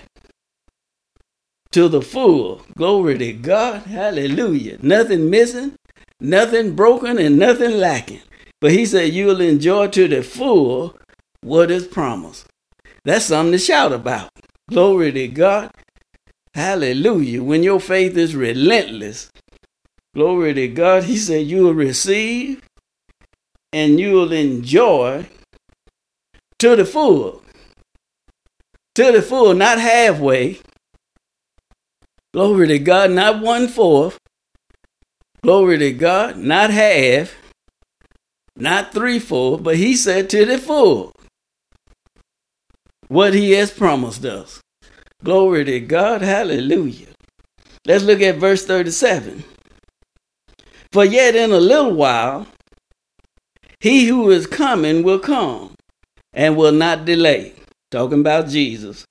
to 1.72 1.88
the 1.90 2.02
full. 2.02 2.62
Glory 2.78 3.18
to 3.18 3.34
God. 3.34 3.84
Hallelujah. 3.84 4.78
Nothing 4.82 5.30
missing, 5.30 5.76
nothing 6.20 6.76
broken, 6.76 7.18
and 7.18 7.38
nothing 7.38 7.72
lacking. 7.72 8.22
But 8.62 8.72
He 8.72 8.86
said 8.86 9.14
you'll 9.14 9.42
enjoy 9.42 9.88
to 9.90 10.08
the 10.08 10.24
full 10.24 10.96
what 11.42 11.72
is 11.72 11.88
promised. 11.88 12.48
That's 13.04 13.26
something 13.26 13.52
to 13.52 13.58
shout 13.58 13.92
about. 13.92 14.30
Glory 14.70 15.12
to 15.12 15.28
God. 15.28 15.72
Hallelujah. 16.54 17.44
When 17.44 17.62
your 17.62 17.80
faith 17.80 18.18
is 18.18 18.36
relentless, 18.36 19.30
Glory 20.16 20.54
to 20.54 20.68
God. 20.70 21.04
He 21.04 21.18
said, 21.18 21.46
You 21.46 21.64
will 21.64 21.74
receive 21.74 22.64
and 23.74 24.00
you 24.00 24.14
will 24.14 24.32
enjoy 24.32 25.28
to 26.60 26.76
the 26.78 26.86
full. 26.86 27.44
To 28.96 29.12
the 29.12 29.22
full, 29.22 29.54
not 29.54 29.78
halfway. 29.78 30.60
Glory 32.34 32.70
to 32.70 32.80
God, 32.80 33.12
not 33.12 33.42
one 33.42 33.68
fourth. 33.68 34.18
Glory 35.44 35.78
to 35.78 35.92
God, 35.92 36.38
not 36.38 36.70
half, 36.70 37.36
not 38.56 38.94
three 38.94 39.20
fourths, 39.20 39.62
but 39.62 39.76
he 39.76 39.96
said 39.96 40.30
to 40.30 40.46
the 40.46 40.58
full. 40.58 41.12
What 43.10 43.34
he 43.34 43.52
has 43.52 43.70
promised 43.70 44.26
us. 44.26 44.62
Glory 45.24 45.66
to 45.66 45.80
God, 45.82 46.22
hallelujah. 46.22 47.10
Let's 47.86 48.04
look 48.04 48.22
at 48.22 48.38
verse 48.38 48.66
37. 48.66 49.44
For 50.96 51.04
yet 51.04 51.36
in 51.36 51.52
a 51.52 51.58
little 51.58 51.92
while, 51.92 52.48
he 53.82 54.06
who 54.06 54.32
is 54.32 54.48
coming 54.48 55.04
will 55.04 55.20
come 55.20 55.74
and 56.32 56.56
will 56.56 56.72
not 56.72 57.04
delay. 57.04 57.52
Talking 57.92 58.22
about 58.22 58.48
Jesus. 58.48 59.06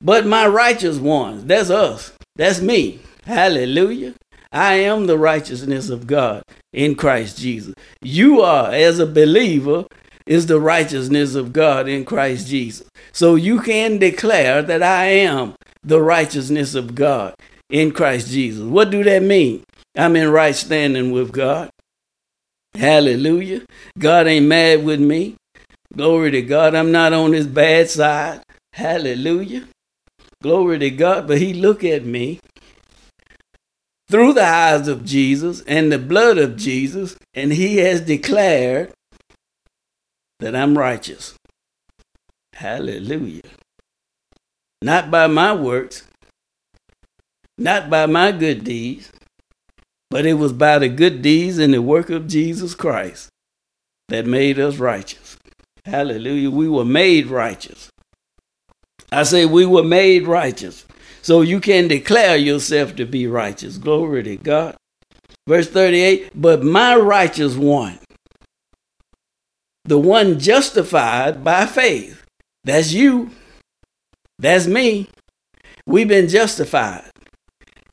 But 0.00 0.26
my 0.26 0.48
righteous 0.48 0.98
ones, 0.98 1.44
that's 1.44 1.70
us, 1.70 2.12
that's 2.34 2.60
me. 2.60 2.98
Hallelujah. 3.26 4.14
I 4.50 4.74
am 4.74 5.06
the 5.06 5.16
righteousness 5.16 5.88
of 5.88 6.08
God 6.08 6.42
in 6.72 6.96
Christ 6.96 7.38
Jesus. 7.38 7.72
You 8.02 8.40
are, 8.40 8.72
as 8.72 8.98
a 8.98 9.06
believer, 9.06 9.84
is 10.26 10.46
the 10.46 10.58
righteousness 10.58 11.36
of 11.36 11.52
God 11.52 11.86
in 11.86 12.04
Christ 12.04 12.48
Jesus. 12.48 12.88
So 13.12 13.36
you 13.36 13.60
can 13.60 13.98
declare 13.98 14.62
that 14.62 14.82
I 14.82 15.04
am 15.04 15.54
the 15.84 16.02
righteousness 16.02 16.74
of 16.74 16.96
God 16.96 17.36
in 17.70 17.92
Christ 17.92 18.30
Jesus. 18.30 18.64
What 18.64 18.90
do 18.90 19.04
that 19.04 19.22
mean? 19.22 19.62
I'm 19.96 20.16
in 20.16 20.30
right 20.30 20.54
standing 20.54 21.10
with 21.10 21.32
God. 21.32 21.70
Hallelujah. 22.74 23.62
God 23.98 24.26
ain't 24.26 24.46
mad 24.46 24.84
with 24.84 25.00
me. 25.00 25.36
Glory 25.96 26.30
to 26.30 26.42
God. 26.42 26.74
I'm 26.74 26.92
not 26.92 27.12
on 27.12 27.32
his 27.32 27.46
bad 27.46 27.90
side. 27.90 28.42
Hallelujah. 28.72 29.66
Glory 30.42 30.78
to 30.78 30.90
God. 30.90 31.26
But 31.26 31.38
he 31.38 31.52
looked 31.52 31.84
at 31.84 32.04
me 32.04 32.40
through 34.08 34.34
the 34.34 34.44
eyes 34.44 34.88
of 34.88 35.04
Jesus 35.04 35.62
and 35.62 35.90
the 35.90 35.98
blood 35.98 36.38
of 36.38 36.56
Jesus, 36.56 37.16
and 37.34 37.52
he 37.52 37.78
has 37.78 38.00
declared 38.00 38.92
that 40.38 40.54
I'm 40.54 40.78
righteous. 40.78 41.34
Hallelujah. 42.54 43.42
Not 44.82 45.10
by 45.10 45.26
my 45.26 45.52
works, 45.52 46.04
not 47.58 47.90
by 47.90 48.06
my 48.06 48.32
good 48.32 48.64
deeds, 48.64 49.12
but 50.10 50.26
it 50.26 50.34
was 50.34 50.52
by 50.52 50.78
the 50.78 50.88
good 50.88 51.22
deeds 51.22 51.58
and 51.58 51.72
the 51.72 51.82
work 51.82 52.10
of 52.10 52.26
Jesus 52.26 52.74
Christ 52.74 53.28
that 54.08 54.26
made 54.26 54.58
us 54.58 54.76
righteous. 54.76 55.36
Hallelujah. 55.84 56.50
We 56.50 56.68
were 56.68 56.84
made 56.84 57.28
righteous. 57.28 57.88
I 59.12 59.22
say 59.22 59.46
we 59.46 59.64
were 59.64 59.84
made 59.84 60.26
righteous. 60.26 60.84
So 61.22 61.42
you 61.42 61.60
can 61.60 61.88
declare 61.88 62.36
yourself 62.36 62.96
to 62.96 63.06
be 63.06 63.26
righteous. 63.26 63.78
Glory 63.78 64.22
to 64.24 64.36
God. 64.36 64.76
Verse 65.46 65.68
38 65.68 66.32
But 66.34 66.62
my 66.62 66.96
righteous 66.96 67.56
one, 67.56 67.98
the 69.84 69.98
one 69.98 70.38
justified 70.38 71.44
by 71.44 71.66
faith, 71.66 72.24
that's 72.64 72.92
you, 72.92 73.30
that's 74.38 74.66
me. 74.66 75.08
We've 75.86 76.08
been 76.08 76.28
justified. 76.28 77.10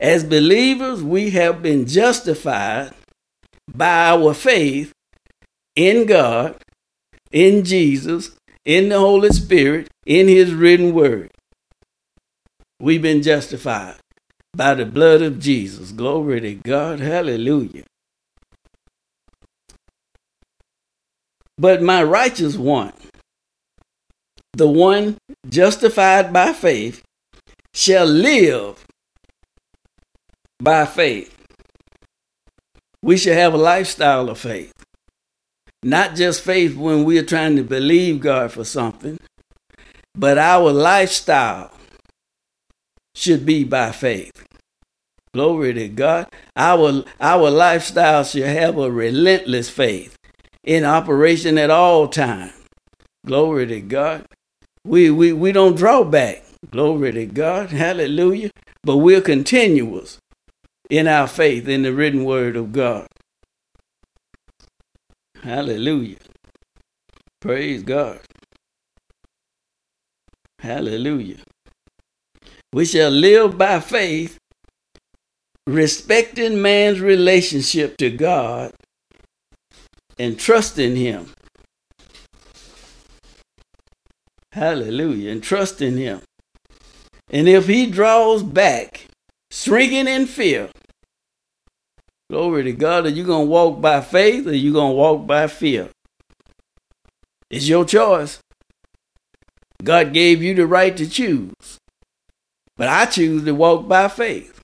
As 0.00 0.22
believers, 0.22 1.02
we 1.02 1.30
have 1.30 1.62
been 1.62 1.86
justified 1.86 2.92
by 3.72 4.10
our 4.10 4.32
faith 4.32 4.92
in 5.74 6.06
God, 6.06 6.56
in 7.32 7.64
Jesus, 7.64 8.36
in 8.64 8.88
the 8.88 8.98
Holy 8.98 9.30
Spirit, 9.30 9.88
in 10.06 10.28
His 10.28 10.54
written 10.54 10.94
word. 10.94 11.30
We've 12.80 13.02
been 13.02 13.22
justified 13.22 13.96
by 14.54 14.74
the 14.74 14.86
blood 14.86 15.20
of 15.20 15.40
Jesus. 15.40 15.90
Glory 15.90 16.40
to 16.40 16.54
God. 16.54 17.00
Hallelujah. 17.00 17.84
But 21.56 21.82
my 21.82 22.04
righteous 22.04 22.56
one, 22.56 22.92
the 24.52 24.68
one 24.68 25.18
justified 25.48 26.32
by 26.32 26.52
faith, 26.52 27.02
shall 27.74 28.06
live 28.06 28.84
by 30.60 30.86
faith. 30.86 31.34
We 33.02 33.16
should 33.16 33.36
have 33.36 33.54
a 33.54 33.58
lifestyle 33.58 34.28
of 34.28 34.38
faith. 34.38 34.72
Not 35.82 36.16
just 36.16 36.42
faith 36.42 36.76
when 36.76 37.04
we're 37.04 37.22
trying 37.22 37.56
to 37.56 37.62
believe 37.62 38.20
God 38.20 38.52
for 38.52 38.64
something, 38.64 39.18
but 40.14 40.36
our 40.36 40.72
lifestyle 40.72 41.70
should 43.14 43.46
be 43.46 43.62
by 43.62 43.92
faith. 43.92 44.32
Glory 45.32 45.74
to 45.74 45.88
God. 45.88 46.26
Our, 46.56 47.04
our 47.20 47.50
lifestyle 47.50 48.24
should 48.24 48.42
have 48.42 48.76
a 48.78 48.90
relentless 48.90 49.70
faith 49.70 50.16
in 50.64 50.84
operation 50.84 51.58
at 51.58 51.70
all 51.70 52.08
times. 52.08 52.52
Glory 53.24 53.66
to 53.66 53.80
God. 53.80 54.26
We, 54.84 55.10
we, 55.10 55.32
we 55.32 55.52
don't 55.52 55.76
draw 55.76 56.02
back. 56.02 56.44
Glory 56.70 57.12
to 57.12 57.26
God. 57.26 57.70
Hallelujah. 57.70 58.50
But 58.82 58.96
we're 58.96 59.20
continuous 59.20 60.18
in 60.90 61.06
our 61.06 61.26
faith 61.26 61.68
in 61.68 61.82
the 61.82 61.92
written 61.92 62.24
word 62.24 62.56
of 62.56 62.72
God. 62.72 63.06
Hallelujah. 65.42 66.18
Praise 67.40 67.82
God. 67.82 68.20
Hallelujah. 70.58 71.38
We 72.72 72.84
shall 72.84 73.10
live 73.10 73.56
by 73.56 73.80
faith, 73.80 74.38
respecting 75.66 76.60
man's 76.60 77.00
relationship 77.00 77.96
to 77.98 78.10
God 78.10 78.72
and 80.18 80.38
trusting 80.38 80.96
Him. 80.96 81.32
Hallelujah. 84.52 85.30
And 85.30 85.42
trusting 85.42 85.96
Him. 85.96 86.22
And 87.30 87.48
if 87.48 87.68
He 87.68 87.86
draws 87.86 88.42
back, 88.42 89.07
shrinking 89.62 90.08
in 90.08 90.26
fear, 90.26 90.70
Glory 92.30 92.62
to 92.64 92.72
God. 92.72 93.06
Are 93.06 93.10
you 93.10 93.24
going 93.24 93.46
to 93.46 93.50
walk 93.50 93.80
by 93.80 94.02
faith 94.02 94.46
or 94.46 94.50
are 94.50 94.52
you 94.52 94.70
going 94.70 94.92
to 94.92 94.96
walk 94.96 95.26
by 95.26 95.46
fear? 95.46 95.88
It's 97.50 97.66
your 97.66 97.86
choice. 97.86 98.38
God 99.82 100.12
gave 100.12 100.42
you 100.42 100.54
the 100.54 100.66
right 100.66 100.94
to 100.94 101.08
choose. 101.08 101.78
But 102.76 102.88
I 102.88 103.06
choose 103.06 103.44
to 103.44 103.54
walk 103.54 103.88
by 103.88 104.08
faith. 104.08 104.60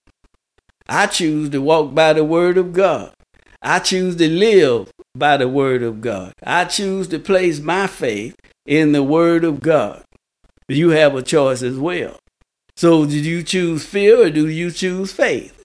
I 0.86 1.06
choose 1.06 1.48
to 1.50 1.62
walk 1.62 1.94
by 1.94 2.12
the 2.12 2.24
word 2.24 2.58
of 2.58 2.74
God. 2.74 3.14
I 3.62 3.78
choose 3.78 4.16
to 4.16 4.28
live 4.28 4.90
by 5.14 5.38
the 5.38 5.48
word 5.48 5.82
of 5.82 6.02
God. 6.02 6.34
I 6.44 6.66
choose 6.66 7.08
to 7.08 7.18
place 7.18 7.60
my 7.60 7.86
faith 7.86 8.36
in 8.66 8.92
the 8.92 9.02
word 9.02 9.42
of 9.42 9.60
God. 9.60 10.04
You 10.68 10.90
have 10.90 11.14
a 11.14 11.22
choice 11.22 11.62
as 11.62 11.78
well. 11.78 12.18
So, 12.76 13.06
did 13.06 13.24
you 13.24 13.42
choose 13.42 13.84
fear 13.84 14.26
or 14.26 14.30
do 14.30 14.48
you 14.48 14.70
choose 14.70 15.12
faith? 15.12 15.62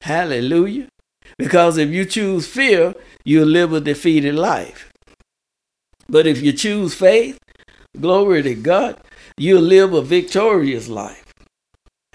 Hallelujah. 0.00 0.88
Because 1.36 1.76
if 1.76 1.90
you 1.90 2.04
choose 2.04 2.46
fear, 2.46 2.94
you'll 3.24 3.48
live 3.48 3.72
a 3.72 3.80
defeated 3.80 4.34
life. 4.34 4.90
But 6.08 6.26
if 6.26 6.40
you 6.40 6.52
choose 6.52 6.94
faith, 6.94 7.38
glory 8.00 8.42
to 8.42 8.54
God, 8.54 8.98
you'll 9.36 9.62
live 9.62 9.92
a 9.92 10.02
victorious 10.02 10.88
life. 10.88 11.24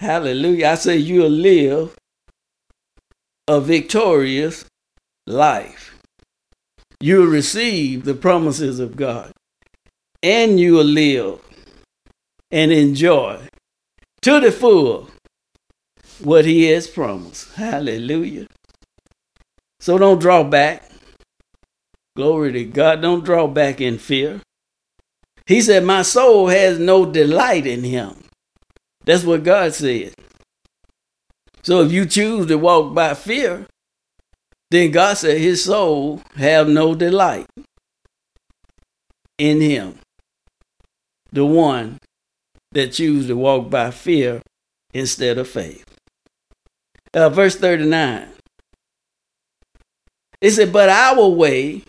Hallelujah. 0.00 0.68
I 0.68 0.74
say 0.74 0.96
you'll 0.96 1.28
live 1.28 1.94
a 3.46 3.60
victorious 3.60 4.64
life. 5.26 5.96
You'll 7.00 7.26
receive 7.26 8.04
the 8.04 8.14
promises 8.14 8.80
of 8.80 8.96
God 8.96 9.32
and 10.22 10.58
you 10.58 10.72
will 10.74 10.84
live 10.84 11.38
and 12.50 12.72
enjoy 12.72 13.40
to 14.24 14.40
the 14.40 14.50
full 14.50 15.10
what 16.22 16.46
He 16.46 16.64
has 16.70 16.86
promised. 16.86 17.54
Hallelujah. 17.56 18.46
So 19.80 19.98
don't 19.98 20.18
draw 20.18 20.42
back. 20.42 20.90
Glory 22.16 22.52
to 22.52 22.64
God. 22.64 23.02
Don't 23.02 23.22
draw 23.22 23.46
back 23.46 23.82
in 23.82 23.98
fear. 23.98 24.40
He 25.46 25.60
said, 25.60 25.84
My 25.84 26.00
soul 26.00 26.48
has 26.48 26.78
no 26.78 27.04
delight 27.04 27.66
in 27.66 27.84
him. 27.84 28.24
That's 29.04 29.24
what 29.24 29.44
God 29.44 29.74
said. 29.74 30.14
So 31.62 31.82
if 31.82 31.92
you 31.92 32.06
choose 32.06 32.46
to 32.46 32.56
walk 32.56 32.94
by 32.94 33.12
fear, 33.12 33.66
then 34.70 34.90
God 34.90 35.18
said 35.18 35.36
his 35.36 35.64
soul 35.64 36.22
have 36.36 36.66
no 36.66 36.94
delight 36.94 37.46
in 39.36 39.60
him. 39.60 39.98
The 41.30 41.44
one 41.44 41.98
that 42.74 42.92
choose 42.92 43.26
to 43.28 43.36
walk 43.36 43.70
by 43.70 43.90
fear 43.90 44.42
instead 44.92 45.38
of 45.38 45.48
faith. 45.48 45.84
Uh, 47.12 47.28
verse 47.28 47.56
39. 47.56 48.28
It 50.40 50.50
said, 50.50 50.72
But 50.72 50.88
our 50.88 51.28
way 51.28 51.82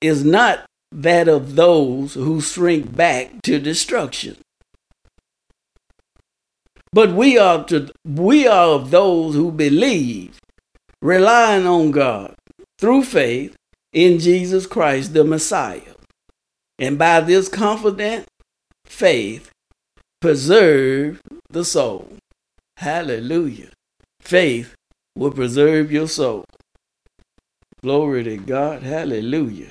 is 0.00 0.24
not 0.24 0.64
that 0.90 1.28
of 1.28 1.54
those 1.54 2.14
who 2.14 2.40
shrink 2.40 2.94
back 2.94 3.42
to 3.42 3.58
destruction. 3.58 4.36
But 6.92 7.12
we 7.12 7.38
are 7.38 7.64
to 7.64 7.90
we 8.04 8.46
are 8.46 8.74
of 8.74 8.90
those 8.90 9.34
who 9.34 9.50
believe, 9.50 10.38
relying 11.00 11.66
on 11.66 11.90
God 11.90 12.34
through 12.78 13.04
faith 13.04 13.56
in 13.92 14.18
Jesus 14.18 14.66
Christ 14.66 15.14
the 15.14 15.24
Messiah. 15.24 15.94
And 16.78 16.98
by 16.98 17.20
this 17.20 17.48
confident 17.48 18.26
faith 18.84 19.51
preserve 20.22 21.20
the 21.50 21.64
soul. 21.64 22.16
Hallelujah. 22.76 23.70
Faith 24.20 24.74
will 25.16 25.32
preserve 25.32 25.90
your 25.90 26.06
soul. 26.06 26.44
Glory 27.82 28.22
to 28.22 28.36
God. 28.36 28.84
Hallelujah. 28.84 29.70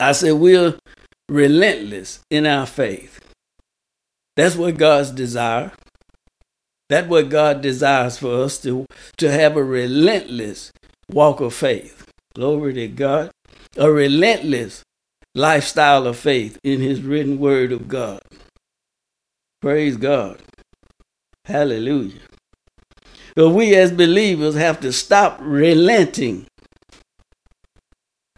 I 0.00 0.12
said, 0.12 0.32
we're 0.32 0.78
relentless 1.28 2.20
in 2.30 2.46
our 2.46 2.64
faith. 2.64 3.20
That's 4.36 4.56
what 4.56 4.78
God's 4.78 5.10
desire. 5.10 5.72
That's 6.88 7.06
what 7.06 7.28
God 7.28 7.60
desires 7.60 8.16
for 8.16 8.42
us 8.42 8.56
to, 8.62 8.86
to 9.18 9.30
have 9.30 9.54
a 9.54 9.62
relentless 9.62 10.72
walk 11.10 11.40
of 11.40 11.52
faith. 11.52 12.10
Glory 12.34 12.72
to 12.72 12.88
God. 12.88 13.30
A 13.76 13.92
relentless 13.92 14.82
lifestyle 15.34 16.06
of 16.06 16.16
faith 16.16 16.58
in 16.64 16.80
His 16.80 17.02
written 17.02 17.38
word 17.38 17.70
of 17.70 17.86
God. 17.86 18.20
Praise 19.60 19.96
God. 19.96 20.40
Hallelujah. 21.44 22.20
But 23.34 23.50
we 23.50 23.74
as 23.74 23.92
believers 23.92 24.54
have 24.54 24.80
to 24.80 24.92
stop 24.92 25.38
relenting 25.40 26.46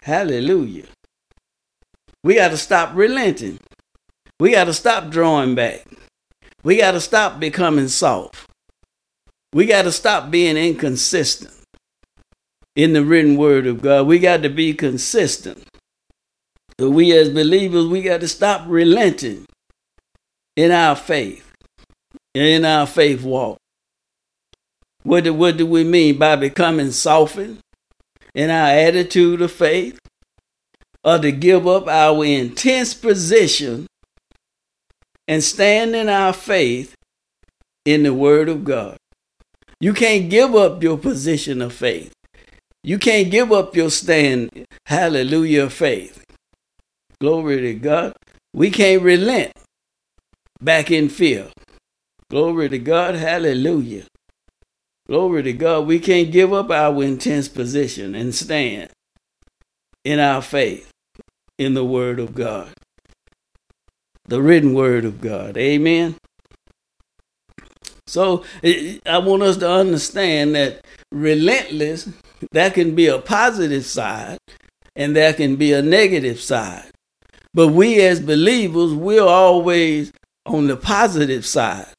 Hallelujah. 0.03 0.87
We 2.25 2.35
got 2.35 2.49
to 2.49 2.57
stop 2.57 2.95
relenting. 2.95 3.61
We 4.41 4.51
got 4.51 4.65
to 4.65 4.75
stop 4.75 5.11
drawing 5.11 5.55
back. 5.55 5.87
We 6.65 6.77
got 6.77 6.93
to 6.93 7.01
stop 7.01 7.39
becoming 7.39 7.87
soft. 7.87 8.49
We 9.53 9.67
got 9.67 9.83
to 9.83 9.93
stop 9.93 10.31
being 10.31 10.57
inconsistent 10.57 11.55
in 12.75 12.95
the 12.95 13.05
written 13.05 13.37
word 13.37 13.67
of 13.69 13.81
God. 13.81 14.09
We 14.09 14.19
got 14.19 14.43
to 14.43 14.49
be 14.49 14.75
consistent. 14.75 15.63
But 16.79 16.91
we 16.91 17.17
as 17.17 17.31
believers, 17.31 17.87
we 17.87 18.03
got 18.03 18.21
to 18.23 18.29
stop 18.29 18.65
relenting 18.67 19.47
in 20.57 20.71
our 20.71 20.97
faith, 20.97 21.51
in 22.35 22.65
our 22.65 22.87
faith 22.87 23.23
walk. 23.23 23.59
What 25.03 25.25
do, 25.25 25.35
what 25.35 25.57
do 25.57 25.67
we 25.67 25.85
mean 25.85 26.19
by 26.19 26.37
becoming 26.37 26.93
softened 26.93 27.59
in 28.35 28.51
our 28.51 28.69
attitude 28.69 29.43
of 29.43 29.53
faith? 29.53 29.99
Or 31.05 31.19
to 31.19 31.33
give 31.33 31.67
up 31.67 31.89
our 31.89 32.25
intense 32.25 32.95
position 32.95 33.89
and 35.27 35.43
stand 35.43 35.97
in 35.97 36.09
our 36.09 36.33
faith 36.33 36.95
in 37.85 38.05
the 38.05 38.15
Word 38.15 38.49
of 38.49 38.63
God. 38.63 38.97
You 39.81 39.95
can't 39.95 40.31
give 40.31 40.55
up 40.55 40.81
your 40.81 40.97
position 40.97 41.61
of 41.61 41.73
faith. 41.73 42.13
You 42.85 42.99
can't 42.99 43.31
give 43.33 43.51
up 43.51 43.75
your 43.75 43.91
stand, 43.91 44.67
hallelujah, 44.87 45.71
faith. 45.71 46.25
Glory 47.21 47.61
to 47.63 47.75
God. 47.75 48.13
We 48.55 48.71
can't 48.71 49.03
relent 49.03 49.53
back 50.63 50.91
in 50.91 51.09
fear. 51.09 51.49
Glory 52.31 52.69
to 52.69 52.79
God. 52.79 53.15
Hallelujah. 53.15 54.05
Glory 55.07 55.43
to 55.43 55.53
God. 55.53 55.87
We 55.87 55.99
can't 55.99 56.33
give 56.33 56.53
up 56.53 56.71
our 56.71 57.03
intense 57.03 57.49
position 57.49 58.15
and 58.15 58.35
stand 58.35 58.91
in 60.05 60.19
our 60.19 60.41
faith 60.41 60.91
in 61.59 61.75
the 61.75 61.85
Word 61.85 62.19
of 62.19 62.35
God, 62.35 62.73
the 64.27 64.41
written 64.41 64.75
Word 64.75 65.05
of 65.05 65.21
God. 65.21 65.57
Amen. 65.57 66.17
So 68.07 68.45
I 68.67 69.19
want 69.19 69.43
us 69.43 69.57
to 69.59 69.71
understand 69.71 70.55
that 70.55 70.85
relentless, 71.11 72.09
that 72.53 72.75
can 72.75 72.95
be 72.95 73.07
a 73.07 73.19
positive 73.19 73.87
side 73.87 74.39
and 74.97 75.17
that 75.17 75.37
can 75.37 75.57
be 75.57 75.73
a 75.73 75.83
negative 75.83 76.41
side. 76.41 76.91
But 77.55 77.69
we 77.69 78.01
as 78.01 78.21
believers, 78.21 78.93
we're 78.93 79.23
always 79.23 80.13
on 80.47 80.67
the 80.67 80.77
positive 80.77 81.47
side 81.47 81.93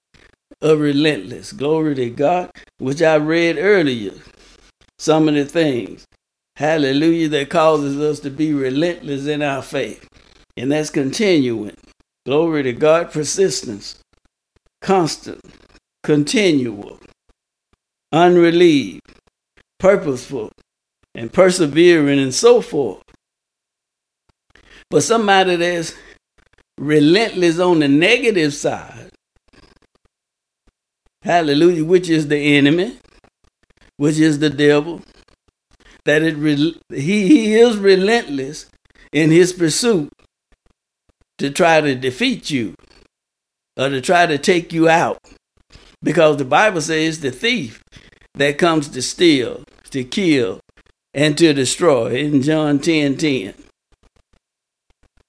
of 0.62 0.80
relentless. 0.80 1.52
Glory 1.52 1.96
to 1.96 2.10
God, 2.10 2.52
which 2.78 3.02
I 3.02 3.16
read 3.16 3.58
earlier. 3.58 4.14
Some 4.98 5.28
of 5.28 5.36
the 5.36 5.46
things, 5.46 6.06
hallelujah, 6.56 7.30
that 7.30 7.50
causes 7.50 8.00
us 8.00 8.20
to 8.22 8.30
be 8.30 8.54
relentless 8.54 9.28
in 9.28 9.42
our 9.42 9.62
faith. 9.62 10.08
And 10.56 10.72
that's 10.72 10.90
continuing. 10.90 11.76
Glory 12.26 12.64
to 12.64 12.74
God, 12.74 13.12
persistence, 13.12 14.00
constant, 14.82 15.42
continual, 16.04 17.00
unrelieved, 18.12 19.02
purposeful, 19.80 20.52
and 21.16 21.34
persevering, 21.34 22.20
and 22.20 22.34
so 22.34 22.62
forth. 22.62 23.02
But 24.90 25.04
somebody 25.04 25.56
that's 25.56 25.96
relentless 26.84 27.60
on 27.60 27.80
the 27.80 27.88
negative 27.88 28.54
side, 28.54 29.10
hallelujah, 31.24 31.86
which 31.86 32.10
is 32.10 32.28
the 32.28 32.58
enemy, 32.58 32.98
which 33.98 34.20
is 34.20 34.40
the 34.40 34.50
devil, 34.50 35.02
that 36.06 36.22
it 36.22 36.36
he, 36.90 37.28
he 37.28 37.56
is 37.56 37.78
relentless 37.78 38.68
in 39.12 39.32
his 39.32 39.54
pursuit 39.54 40.12
to 41.38 41.50
try 41.50 41.82
to 41.82 41.96
defeat 41.96 42.50
you 42.50 42.76
or 43.78 43.90
to 43.90 44.02
try 44.02 44.26
to 44.26 44.38
take 44.38 44.74
you 44.74 44.90
out 44.90 45.18
because 46.02 46.38
the 46.38 46.46
Bible 46.46 46.82
says 46.82 47.22
the 47.22 47.32
thief 47.32 47.82
that 48.36 48.58
comes 48.58 48.90
to 48.90 49.02
steal, 49.02 49.64
to 49.92 50.04
kill, 50.04 50.60
and 51.14 51.38
to 51.38 51.54
destroy 51.54 52.16
in 52.16 52.42
John 52.42 52.80
10 52.80 53.18
10. 53.18 53.54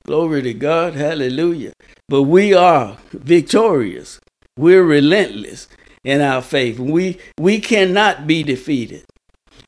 Glory 0.06 0.42
to 0.42 0.54
God. 0.54 0.94
Hallelujah. 0.94 1.72
But 2.08 2.22
we 2.22 2.52
are 2.52 2.98
victorious. 3.12 4.20
We're 4.56 4.84
relentless 4.84 5.68
in 6.04 6.20
our 6.20 6.42
faith. 6.42 6.78
We 6.78 7.18
we 7.40 7.60
cannot 7.60 8.26
be 8.26 8.42
defeated. 8.42 9.04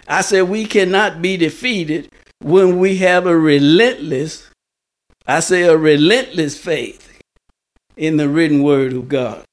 I 0.06 0.20
said 0.20 0.42
we 0.42 0.66
cannot 0.66 1.22
be 1.22 1.36
defeated 1.36 2.10
when 2.40 2.78
we 2.78 2.98
have 2.98 3.26
a 3.26 3.36
relentless, 3.36 4.50
I 5.26 5.40
say 5.40 5.62
a 5.62 5.76
relentless 5.76 6.58
faith 6.58 7.18
in 7.96 8.18
the 8.18 8.28
written 8.28 8.62
word 8.62 8.92
of 8.92 9.08
God. 9.08 9.44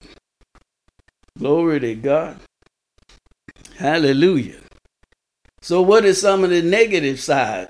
Glory 1.40 1.80
to 1.80 1.96
God. 1.96 2.40
Hallelujah. 3.78 4.60
So, 5.62 5.82
what 5.82 6.06
is 6.06 6.22
some 6.22 6.44
of 6.44 6.50
the 6.50 6.62
negative 6.62 7.20
side 7.20 7.70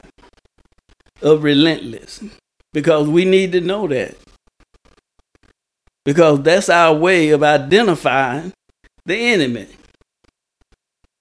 of 1.22 1.44
relentless? 1.44 2.22
Because 2.74 3.08
we 3.08 3.24
need 3.24 3.52
to 3.54 3.62
know 3.62 3.88
that. 3.88 4.16
Because 6.06 6.42
that's 6.42 6.70
our 6.70 6.94
way 6.94 7.30
of 7.30 7.44
identifying 7.44 8.52
the 9.06 9.16
enemy. 9.16 9.68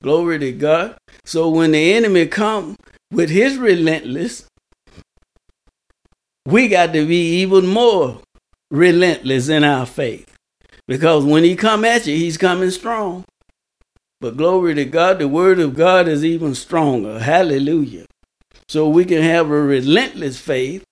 Glory 0.02 0.38
to 0.40 0.52
God. 0.52 0.96
So 1.24 1.48
when 1.48 1.70
the 1.72 1.92
enemy 1.92 2.26
come 2.26 2.74
with 3.12 3.30
his 3.30 3.56
relentless, 3.58 4.46
we 6.46 6.66
got 6.66 6.92
to 6.94 7.06
be 7.06 7.40
even 7.42 7.66
more 7.66 8.20
relentless 8.70 9.48
in 9.48 9.62
our 9.62 9.86
faith. 9.86 10.34
Because 10.88 11.24
when 11.24 11.44
he 11.44 11.54
come 11.54 11.84
at 11.84 12.06
you, 12.06 12.16
he's 12.16 12.36
coming 12.36 12.70
strong. 12.70 13.24
But 14.20 14.36
glory 14.36 14.74
to 14.74 14.84
God, 14.84 15.18
the 15.18 15.28
word 15.28 15.60
of 15.60 15.74
God 15.74 16.08
is 16.08 16.24
even 16.24 16.54
stronger. 16.54 17.20
Hallelujah. 17.20 18.06
So 18.68 18.88
we 18.88 19.04
can 19.04 19.22
have 19.22 19.50
a 19.50 19.60
relentless 19.60 20.40
faith 20.40 20.84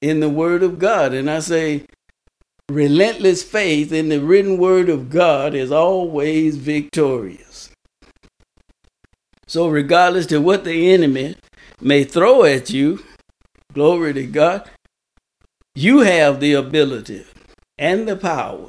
in 0.00 0.20
the 0.20 0.28
word 0.28 0.62
of 0.62 0.78
God. 0.78 1.12
And 1.12 1.30
I 1.30 1.40
say, 1.40 1.84
relentless 2.68 3.42
faith 3.42 3.92
in 3.92 4.08
the 4.08 4.20
written 4.20 4.58
word 4.58 4.88
of 4.88 5.10
God 5.10 5.54
is 5.54 5.72
always 5.72 6.56
victorious. 6.56 7.70
So, 9.46 9.68
regardless 9.68 10.26
to 10.26 10.40
what 10.40 10.64
the 10.64 10.92
enemy 10.92 11.36
may 11.80 12.04
throw 12.04 12.44
at 12.44 12.70
you, 12.70 13.02
glory 13.72 14.12
to 14.12 14.26
God, 14.26 14.68
you 15.74 16.00
have 16.00 16.40
the 16.40 16.52
ability 16.52 17.24
and 17.78 18.06
the 18.06 18.16
power 18.16 18.68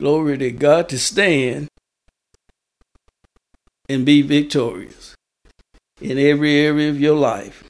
glory 0.00 0.36
to 0.38 0.50
God, 0.50 0.88
to 0.90 0.98
stand 0.98 1.68
and 3.88 4.04
be 4.04 4.22
victorious 4.22 5.14
in 5.98 6.18
every 6.18 6.56
area 6.56 6.90
of 6.90 7.00
your 7.00 7.16
life. 7.16 7.63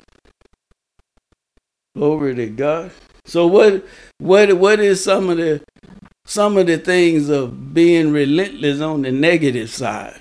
Glory 1.97 2.35
to 2.35 2.47
God. 2.49 2.91
So 3.25 3.47
what 3.47 3.87
what 4.19 4.53
what 4.55 4.81
is 4.81 5.03
some 5.03 5.31
of 5.31 5.39
the 5.39 5.63
some 6.27 6.57
of 6.57 6.67
the 6.67 6.79
things 6.79 7.29
of 7.29 7.73
being 7.73 8.13
relentless 8.13 8.81
on 8.81 9.03
the 9.03 9.13
negative 9.13 9.71
side? 9.71 10.21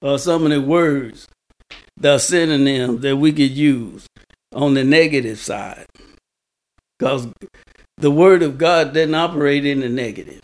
Or 0.00 0.18
some 0.18 0.44
of 0.44 0.50
the 0.50 0.60
words, 0.60 1.28
the 1.96 2.18
synonyms 2.18 3.00
that 3.02 3.16
we 3.16 3.32
could 3.32 3.50
use 3.50 4.06
on 4.54 4.74
the 4.74 4.84
negative 4.84 5.38
side. 5.38 5.86
Because 6.98 7.28
the 7.96 8.10
word 8.10 8.42
of 8.42 8.58
God 8.58 8.94
doesn't 8.94 9.14
operate 9.14 9.66
in 9.66 9.80
the 9.80 9.88
negative. 9.88 10.40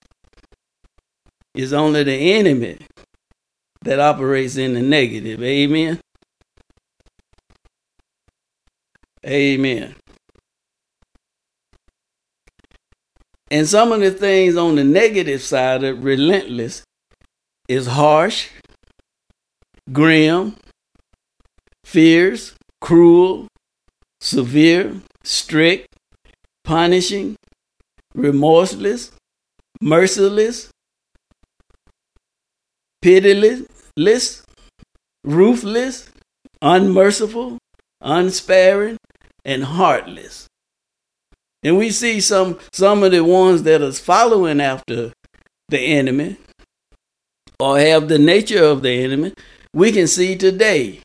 It's 1.55 1.73
only 1.73 2.03
the 2.03 2.33
enemy 2.33 2.79
that 3.83 4.01
operates 4.01 4.57
in 4.57 4.75
the 4.75 4.83
negative. 4.83 5.43
Amen. 5.43 6.01
Amen. 9.27 9.95
And 13.51 13.69
some 13.69 13.93
of 13.93 14.01
the 14.01 14.11
things 14.11 14.57
on 14.57 14.77
the 14.77 14.85
negative 14.85 15.43
side 15.43 15.85
of 15.85 16.03
relentless 16.03 16.83
is 17.69 17.87
harsh, 17.87 18.49
grim, 19.93 20.57
fierce, 21.85 22.55
cruel, 22.81 23.47
severe, 24.21 25.01
strict, 25.23 25.87
punishing, 26.65 27.37
remorseless, 28.15 29.13
merciless, 29.81 30.69
pitiless, 33.03 34.43
ruthless, 35.25 36.09
unmerciful, 36.61 37.59
unsparing, 38.01 38.97
and 39.45 39.65
heartless. 39.65 40.49
And 41.63 41.79
we 41.79 41.91
see 41.91 42.21
some 42.21 42.59
some 42.73 43.03
of 43.03 43.13
the 43.13 43.25
ones 43.25 43.63
that 43.63 43.81
is 43.81 43.99
following 43.99 44.61
after 44.61 45.13
the 45.69 45.81
enemy 45.81 46.37
or 47.59 47.79
have 47.79 48.09
the 48.09 48.19
nature 48.19 48.63
of 48.63 48.83
the 48.83 48.91
enemy, 48.91 49.33
we 49.73 49.93
can 49.93 50.07
see 50.07 50.37
today 50.37 51.01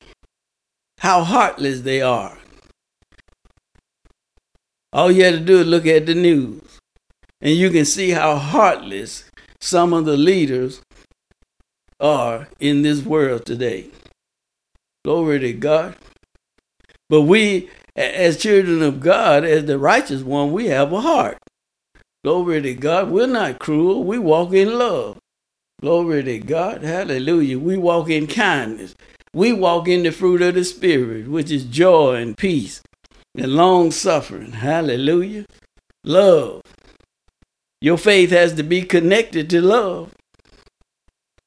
how 1.00 1.24
heartless 1.24 1.82
they 1.82 2.02
are. 2.02 2.38
All 4.92 5.12
you 5.12 5.24
had 5.24 5.36
to 5.36 5.40
do 5.40 5.60
is 5.60 5.68
look 5.68 5.86
at 5.86 6.06
the 6.06 6.16
news, 6.16 6.80
and 7.42 7.56
you 7.56 7.70
can 7.70 7.86
see 7.86 8.10
how 8.10 8.36
heartless 8.36 9.30
some 9.62 9.94
of 9.94 10.06
the 10.06 10.18
leaders 10.18 10.82
are 12.00 12.48
in 12.60 12.82
this 12.82 13.04
world 13.04 13.46
today. 13.46 13.90
Glory 15.06 15.40
to 15.40 15.54
God. 15.54 15.96
But 17.08 17.22
we, 17.22 17.70
as 17.96 18.38
children 18.38 18.82
of 18.82 19.00
God, 19.00 19.44
as 19.44 19.66
the 19.66 19.78
righteous 19.78 20.22
one, 20.22 20.52
we 20.52 20.68
have 20.68 20.94
a 20.94 21.02
heart. 21.02 21.38
Glory 22.24 22.62
to 22.62 22.74
God. 22.74 23.10
We're 23.10 23.28
not 23.28 23.60
cruel. 23.60 24.04
We 24.04 24.20
walk 24.20 24.54
in 24.54 24.78
love. 24.78 25.18
Glory 25.82 26.24
to 26.24 26.40
God. 26.40 26.84
Hallelujah. 26.84 27.58
We 27.58 27.78
walk 27.78 28.10
in 28.10 28.28
kindness. 28.28 28.94
We 29.34 29.54
walk 29.54 29.88
in 29.88 30.04
the 30.04 30.12
fruit 30.12 30.42
of 30.42 30.56
the 30.56 30.66
Spirit, 30.66 31.28
which 31.30 31.52
is 31.52 31.64
joy 31.64 32.16
and 32.16 32.38
peace 32.38 32.82
and 33.38 33.54
long 33.54 33.92
suffering. 33.92 34.52
Hallelujah. 34.52 35.46
Love. 36.04 36.62
Your 37.82 37.98
faith 37.98 38.32
has 38.32 38.54
to 38.56 38.64
be 38.64 38.82
connected 38.82 39.50
to 39.52 39.62
love. 39.62 40.12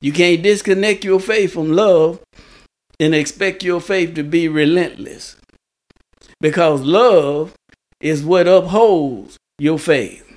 You 0.01 0.13
can't 0.13 0.43
disconnect 0.43 1.05
your 1.05 1.21
faith 1.21 1.53
from 1.53 1.73
love 1.73 2.21
and 2.99 3.15
expect 3.15 3.63
your 3.63 3.81
faith 3.81 4.15
to 4.15 4.23
be 4.23 4.49
relentless. 4.49 5.37
Because 6.43 6.81
love 6.83 7.55
is 8.01 8.25
what 8.25 8.49
upholds 8.49 9.39
your 9.61 9.79
faith. 9.79 10.37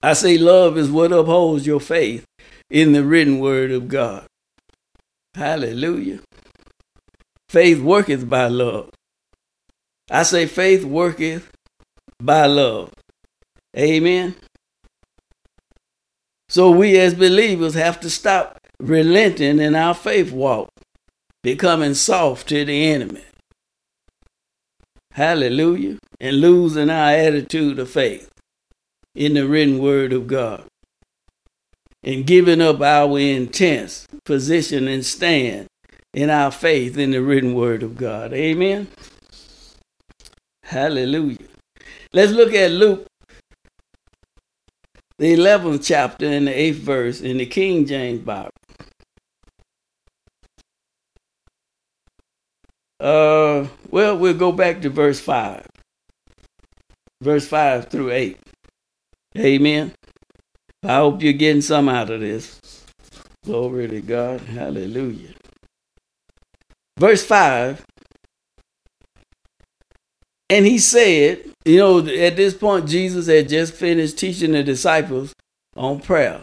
I 0.00 0.12
say 0.12 0.38
love 0.38 0.78
is 0.78 0.88
what 0.88 1.10
upholds 1.10 1.66
your 1.66 1.80
faith 1.80 2.24
in 2.70 2.92
the 2.92 3.02
written 3.02 3.40
word 3.40 3.72
of 3.72 3.88
God. 3.88 4.26
Hallelujah. 5.34 6.20
Faith 7.48 7.80
worketh 7.80 8.30
by 8.30 8.46
love. 8.46 8.90
I 10.12 10.22
say 10.22 10.46
faith 10.46 10.84
worketh 10.84 11.50
by 12.22 12.46
love. 12.46 12.92
Amen. 13.76 14.36
So 16.48 16.70
we 16.70 16.96
as 17.00 17.14
believers 17.14 17.74
have 17.74 17.98
to 18.00 18.10
stop 18.10 18.58
relenting 18.78 19.58
in 19.58 19.74
our 19.74 19.94
faith 19.94 20.30
walk, 20.30 20.68
becoming 21.42 21.94
soft 21.94 22.48
to 22.50 22.64
the 22.64 22.86
enemy. 22.90 23.24
Hallelujah. 25.18 25.98
And 26.20 26.40
losing 26.40 26.90
our 26.90 27.10
attitude 27.10 27.80
of 27.80 27.90
faith 27.90 28.30
in 29.16 29.34
the 29.34 29.48
written 29.48 29.80
word 29.80 30.12
of 30.12 30.28
God. 30.28 30.66
And 32.04 32.24
giving 32.24 32.60
up 32.60 32.80
our 32.80 33.18
intense 33.18 34.06
position 34.24 34.86
and 34.86 35.04
stand 35.04 35.66
in 36.14 36.30
our 36.30 36.52
faith 36.52 36.96
in 36.96 37.10
the 37.10 37.20
written 37.20 37.52
word 37.54 37.82
of 37.82 37.96
God. 37.96 38.32
Amen. 38.32 38.86
Hallelujah. 40.62 41.48
Let's 42.12 42.30
look 42.30 42.54
at 42.54 42.70
Luke, 42.70 43.04
the 45.18 45.34
11th 45.34 45.84
chapter 45.84 46.26
and 46.26 46.46
the 46.46 46.52
8th 46.52 46.74
verse 46.74 47.20
in 47.22 47.38
the 47.38 47.46
King 47.46 47.86
James 47.86 48.20
Bible. 48.20 48.50
Uh, 53.00 53.66
well, 53.90 54.16
we'll 54.18 54.34
go 54.34 54.52
back 54.52 54.80
to 54.82 54.90
verse 54.90 55.20
5. 55.20 55.66
Verse 57.22 57.46
5 57.46 57.88
through 57.88 58.10
8. 58.10 58.38
Amen. 59.36 59.92
I 60.82 60.96
hope 60.96 61.22
you're 61.22 61.32
getting 61.32 61.62
some 61.62 61.88
out 61.88 62.10
of 62.10 62.20
this. 62.20 62.60
Glory 63.44 63.88
to 63.88 64.00
God. 64.00 64.40
Hallelujah. 64.40 65.34
Verse 66.98 67.24
5. 67.24 67.84
And 70.50 70.66
he 70.66 70.78
said, 70.78 71.44
you 71.64 71.78
know, 71.78 71.98
at 71.98 72.36
this 72.36 72.54
point, 72.54 72.88
Jesus 72.88 73.26
had 73.26 73.48
just 73.48 73.74
finished 73.74 74.18
teaching 74.18 74.52
the 74.52 74.62
disciples 74.62 75.34
on 75.76 76.00
prayer. 76.00 76.42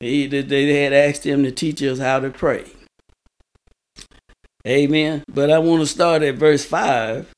He, 0.00 0.26
they 0.26 0.82
had 0.82 0.92
asked 0.92 1.24
him 1.24 1.42
to 1.44 1.50
teach 1.50 1.82
us 1.82 1.98
how 1.98 2.20
to 2.20 2.30
pray. 2.30 2.66
Amen. 4.66 5.24
But 5.28 5.50
I 5.50 5.58
want 5.58 5.80
to 5.80 5.86
start 5.86 6.22
at 6.22 6.36
verse 6.36 6.64
5. 6.64 7.30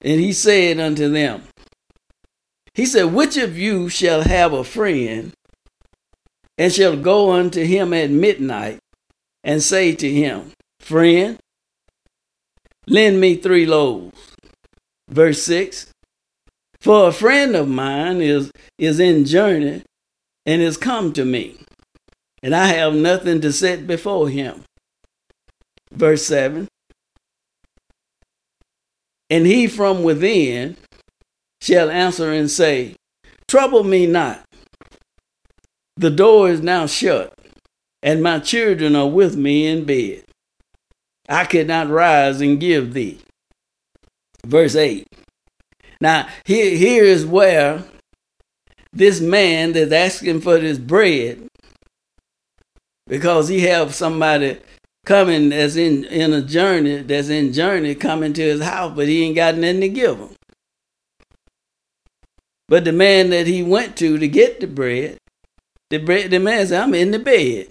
And 0.00 0.20
he 0.20 0.32
said 0.32 0.78
unto 0.78 1.10
them, 1.10 1.42
He 2.74 2.86
said, 2.86 3.12
Which 3.12 3.36
of 3.36 3.58
you 3.58 3.88
shall 3.88 4.22
have 4.22 4.52
a 4.52 4.64
friend 4.64 5.32
and 6.56 6.72
shall 6.72 6.96
go 6.96 7.32
unto 7.32 7.64
him 7.64 7.92
at 7.92 8.10
midnight 8.10 8.78
and 9.44 9.62
say 9.62 9.94
to 9.94 10.10
him, 10.10 10.52
Friend, 10.80 11.38
lend 12.86 13.20
me 13.20 13.36
three 13.36 13.66
loaves. 13.66 14.34
Verse 15.08 15.42
6 15.42 15.92
For 16.80 17.08
a 17.08 17.12
friend 17.12 17.56
of 17.56 17.68
mine 17.68 18.20
is, 18.20 18.50
is 18.78 19.00
in 19.00 19.24
journey 19.24 19.82
and 20.44 20.62
is 20.62 20.76
come 20.76 21.12
to 21.12 21.24
me, 21.24 21.56
and 22.42 22.54
I 22.54 22.68
have 22.68 22.94
nothing 22.94 23.40
to 23.42 23.52
set 23.52 23.86
before 23.86 24.28
him. 24.28 24.64
Verse 25.92 26.24
7 26.26 26.68
And 29.30 29.46
he 29.46 29.66
from 29.66 30.02
within 30.02 30.76
shall 31.60 31.90
answer 31.90 32.32
and 32.32 32.50
say, 32.50 32.96
Trouble 33.48 33.84
me 33.84 34.06
not. 34.06 34.44
The 35.96 36.10
door 36.10 36.50
is 36.50 36.60
now 36.60 36.86
shut, 36.86 37.32
and 38.02 38.22
my 38.22 38.38
children 38.38 38.94
are 38.94 39.08
with 39.08 39.36
me 39.36 39.66
in 39.66 39.84
bed. 39.84 40.24
I 41.28 41.44
cannot 41.44 41.88
rise 41.88 42.40
and 42.40 42.60
give 42.60 42.94
thee. 42.94 43.18
Verse 44.46 44.76
8. 44.76 45.06
Now, 46.00 46.28
here, 46.44 46.76
here 46.76 47.04
is 47.04 47.26
where 47.26 47.82
this 48.92 49.20
man 49.20 49.72
that's 49.72 49.92
asking 49.92 50.40
for 50.40 50.58
this 50.58 50.78
bread, 50.78 51.48
because 53.06 53.48
he 53.48 53.60
have 53.60 53.94
somebody 53.94 54.58
coming 55.08 55.48
that's 55.48 55.76
in, 55.76 56.04
in 56.04 56.34
a 56.34 56.42
journey, 56.42 56.98
that's 56.98 57.30
in 57.30 57.50
journey 57.50 57.94
coming 57.94 58.34
to 58.34 58.42
his 58.42 58.60
house, 58.62 58.92
but 58.94 59.08
he 59.08 59.24
ain't 59.24 59.36
got 59.36 59.54
nothing 59.54 59.80
to 59.80 59.88
give 59.88 60.18
him. 60.18 60.28
But 62.68 62.84
the 62.84 62.92
man 62.92 63.30
that 63.30 63.46
he 63.46 63.62
went 63.62 63.96
to 63.96 64.18
to 64.18 64.28
get 64.28 64.60
the 64.60 64.66
bread, 64.66 65.16
the 65.88 65.96
bread, 65.96 66.30
the 66.30 66.38
man 66.38 66.66
said, 66.66 66.82
I'm 66.82 66.92
in 66.92 67.12
the 67.12 67.18
bed. 67.18 67.68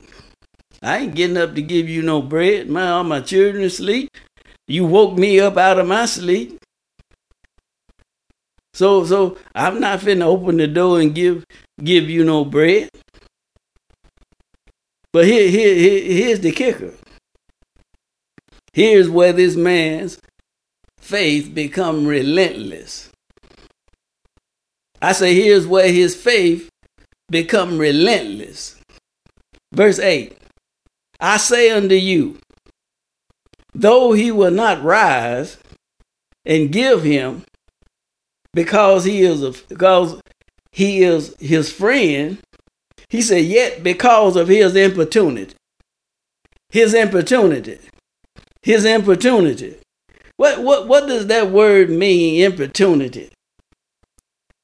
I 0.82 0.98
ain't 0.98 1.14
getting 1.14 1.38
up 1.38 1.54
to 1.54 1.62
give 1.62 1.88
you 1.88 2.02
no 2.02 2.24
bread. 2.24 2.72
My 2.72 2.90
all 2.90 3.04
my 3.04 3.22
children 3.22 3.64
asleep. 3.64 4.10
You 4.68 4.88
woke 4.88 5.16
me 5.16 5.40
up 5.40 5.58
out 5.58 5.78
of 5.78 5.88
my 5.88 6.08
sleep. 6.08 6.58
So 8.74 9.06
so 9.06 9.38
I'm 9.54 9.80
not 9.80 10.00
finna 10.00 10.24
open 10.24 10.58
the 10.58 10.68
door 10.68 11.00
and 11.00 11.14
give 11.14 11.46
give 11.84 12.10
you 12.10 12.24
no 12.24 12.46
bread. 12.46 12.90
But 15.14 15.26
here, 15.26 15.50
here, 15.50 15.76
here 15.76 16.02
here's 16.02 16.40
the 16.40 16.52
kicker. 16.52 16.94
Here's 18.78 19.10
where 19.10 19.34
this 19.34 19.56
man's 19.56 20.20
faith 21.00 21.52
become 21.52 22.06
relentless. 22.06 23.10
I 25.02 25.14
say 25.14 25.34
here's 25.34 25.66
where 25.66 25.92
his 25.92 26.16
faith 26.16 26.70
become 27.28 27.80
relentless. 27.80 28.80
Verse 29.74 29.98
8 29.98 30.38
I 31.20 31.38
say 31.38 31.72
unto 31.72 31.96
you, 31.96 32.38
though 33.74 34.12
he 34.14 34.30
will 34.30 34.52
not 34.52 34.84
rise 34.84 35.58
and 36.46 36.72
give 36.72 37.02
him 37.02 37.46
because 38.54 39.06
he 39.06 39.24
is 39.24 39.42
a, 39.42 39.54
because 39.70 40.22
he 40.72 41.02
is 41.02 41.36
his 41.40 41.74
friend, 41.74 42.38
he 43.10 43.24
said, 43.24 43.44
yet 43.44 43.82
because 43.82 44.36
of 44.36 44.48
his 44.48 44.76
importunity. 44.76 45.56
His 46.70 46.94
importunity 46.94 47.80
his 48.68 48.84
importunity. 48.84 49.78
What, 50.36 50.62
what, 50.62 50.90
what 50.90 51.08
does 51.08 51.28
that 51.28 51.52
word 51.52 51.90
mean, 51.90 52.44
importunity? 52.44 53.30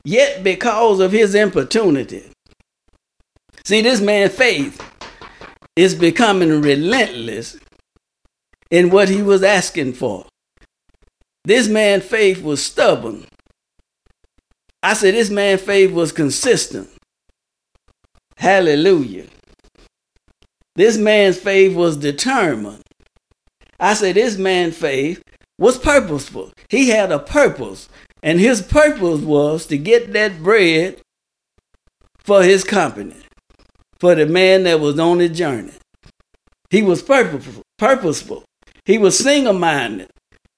Yet 0.04 0.44
because 0.44 1.00
of 1.00 1.14
his 1.14 1.34
importunity. 1.34 2.30
See, 3.64 3.80
this 3.80 4.02
man's 4.02 4.36
faith 4.36 4.78
is 5.78 5.96
becoming 5.96 6.62
relentless 6.62 7.58
in 8.70 8.90
what 8.90 9.08
he 9.08 9.22
was 9.22 9.42
asking 9.42 9.94
for. 9.94 10.26
This 11.46 11.70
man's 11.70 12.04
faith 12.04 12.44
was 12.44 12.62
stubborn. 12.62 13.26
I 14.84 14.96
said 14.96 15.14
this 15.14 15.30
man's 15.30 15.62
faith 15.62 15.94
was 15.94 16.12
consistent. 16.12 16.90
Hallelujah. 18.36 19.28
This 20.76 20.98
man's 20.98 21.40
faith 21.40 21.74
was 21.74 21.96
determined. 21.96 22.83
I 23.80 23.94
say 23.94 24.12
this 24.12 24.38
man's 24.38 24.78
faith 24.78 25.22
was 25.58 25.78
purposeful. 25.78 26.52
He 26.70 26.90
had 26.90 27.12
a 27.12 27.20
purpose, 27.20 27.90
and 28.22 28.40
his 28.40 28.62
purpose 28.62 29.22
was 29.22 29.66
to 29.68 29.78
get 29.78 30.14
that 30.14 30.42
bread 30.42 31.02
for 32.20 32.44
his 32.44 32.64
company, 32.64 33.18
for 34.00 34.16
the 34.16 34.26
man 34.26 34.64
that 34.64 34.80
was 34.80 34.98
on 35.00 35.18
the 35.18 35.30
journey. 35.30 35.74
He 36.70 36.82
was 36.82 37.02
purposeful. 37.02 37.64
purposeful. 37.78 38.44
He 38.86 38.98
was 38.98 39.18
single 39.18 39.54
minded. 39.54 40.10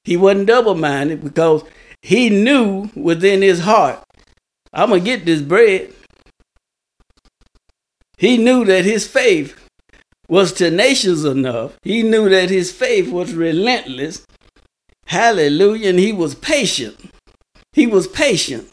He 0.03 0.15
wasn't 0.15 0.47
double 0.47 0.75
minded 0.75 1.23
because 1.23 1.63
he 2.01 2.29
knew 2.29 2.89
within 2.95 3.41
his 3.41 3.61
heart, 3.61 4.03
I'm 4.71 4.91
to 4.91 4.99
get 4.99 5.25
this 5.25 5.41
bread. 5.41 5.93
He 8.17 8.37
knew 8.37 8.63
that 8.65 8.85
his 8.85 9.07
faith 9.07 9.55
was 10.27 10.53
tenacious 10.53 11.23
enough. 11.23 11.77
He 11.83 12.03
knew 12.03 12.29
that 12.29 12.49
his 12.49 12.71
faith 12.71 13.11
was 13.11 13.33
relentless. 13.33 14.25
Hallelujah. 15.05 15.89
And 15.89 15.99
he 15.99 16.11
was 16.11 16.35
patient. 16.35 17.11
He 17.73 17.87
was 17.87 18.07
patient. 18.07 18.71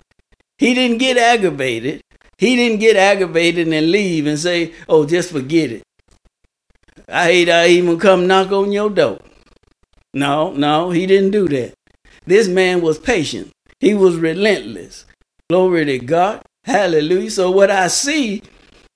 He 0.59 0.75
didn't 0.75 0.99
get 0.99 1.17
aggravated. 1.17 2.03
He 2.39 2.57
didn't 2.57 2.81
get 2.81 2.97
aggravated 2.97 3.69
and 3.69 3.91
leave 3.91 4.27
and 4.27 4.39
say, 4.39 4.73
oh, 4.89 5.07
just 5.07 5.31
forget 5.31 5.71
it. 5.71 5.83
I 7.09 7.27
hate 7.27 7.51
I 7.51 7.69
even 7.69 7.99
come 7.99 8.27
knock 8.27 8.53
on 8.53 8.73
your 8.73 8.91
door. 8.91 9.19
No, 10.15 10.53
no, 10.53 10.91
he 10.91 11.07
didn't 11.07 11.31
do 11.31 11.49
that. 11.49 11.75
This 12.27 12.49
man 12.49 12.81
was 12.81 12.99
patient. 12.99 13.51
He 13.81 13.95
was 13.95 14.17
relentless. 14.17 15.05
Glory 15.49 15.85
to 15.87 15.99
God. 15.99 16.43
Hallelujah. 16.65 17.31
So 17.31 17.51
what 17.51 17.71
I 17.71 17.89
see 17.89 18.43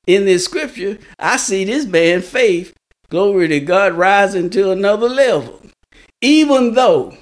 in 0.07 0.25
this 0.25 0.45
scripture, 0.45 0.99
I 1.19 1.37
see 1.37 1.65
this 1.65 1.87
man 1.87 2.23
faith, 2.23 2.73
glory 3.11 3.49
to 3.49 3.61
God, 3.61 3.95
rising 3.95 4.51
to 4.51 4.71
another 4.71 5.09
level. 5.09 5.61
Even 6.21 6.75
though, 6.75 7.17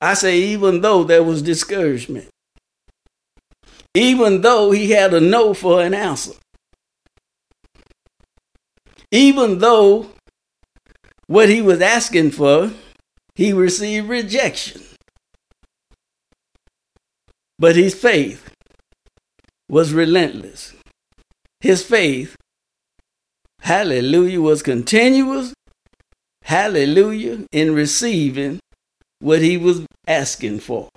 I 0.00 0.14
say, 0.14 0.38
even 0.38 0.80
though 0.80 1.04
there 1.04 1.22
was 1.22 1.42
discouragement, 1.42 2.28
even 3.94 4.40
though 4.40 4.70
he 4.70 4.90
had 4.90 5.12
a 5.12 5.20
no 5.20 5.52
for 5.52 5.82
an 5.82 5.94
answer, 5.94 6.32
even 9.10 9.58
though 9.58 10.10
what 11.26 11.50
he 11.50 11.60
was 11.60 11.80
asking 11.80 12.30
for, 12.30 12.72
he 13.34 13.52
received 13.52 14.08
rejection. 14.08 14.82
But 17.58 17.76
his 17.76 17.94
faith 17.94 18.50
was 19.68 19.92
relentless. 19.92 20.74
His 21.62 21.84
faith, 21.84 22.34
hallelujah, 23.60 24.40
was 24.40 24.64
continuous, 24.64 25.54
hallelujah, 26.42 27.46
in 27.52 27.72
receiving 27.72 28.58
what 29.20 29.42
he 29.42 29.56
was 29.56 29.86
asking 30.08 30.58
for. 30.58 30.88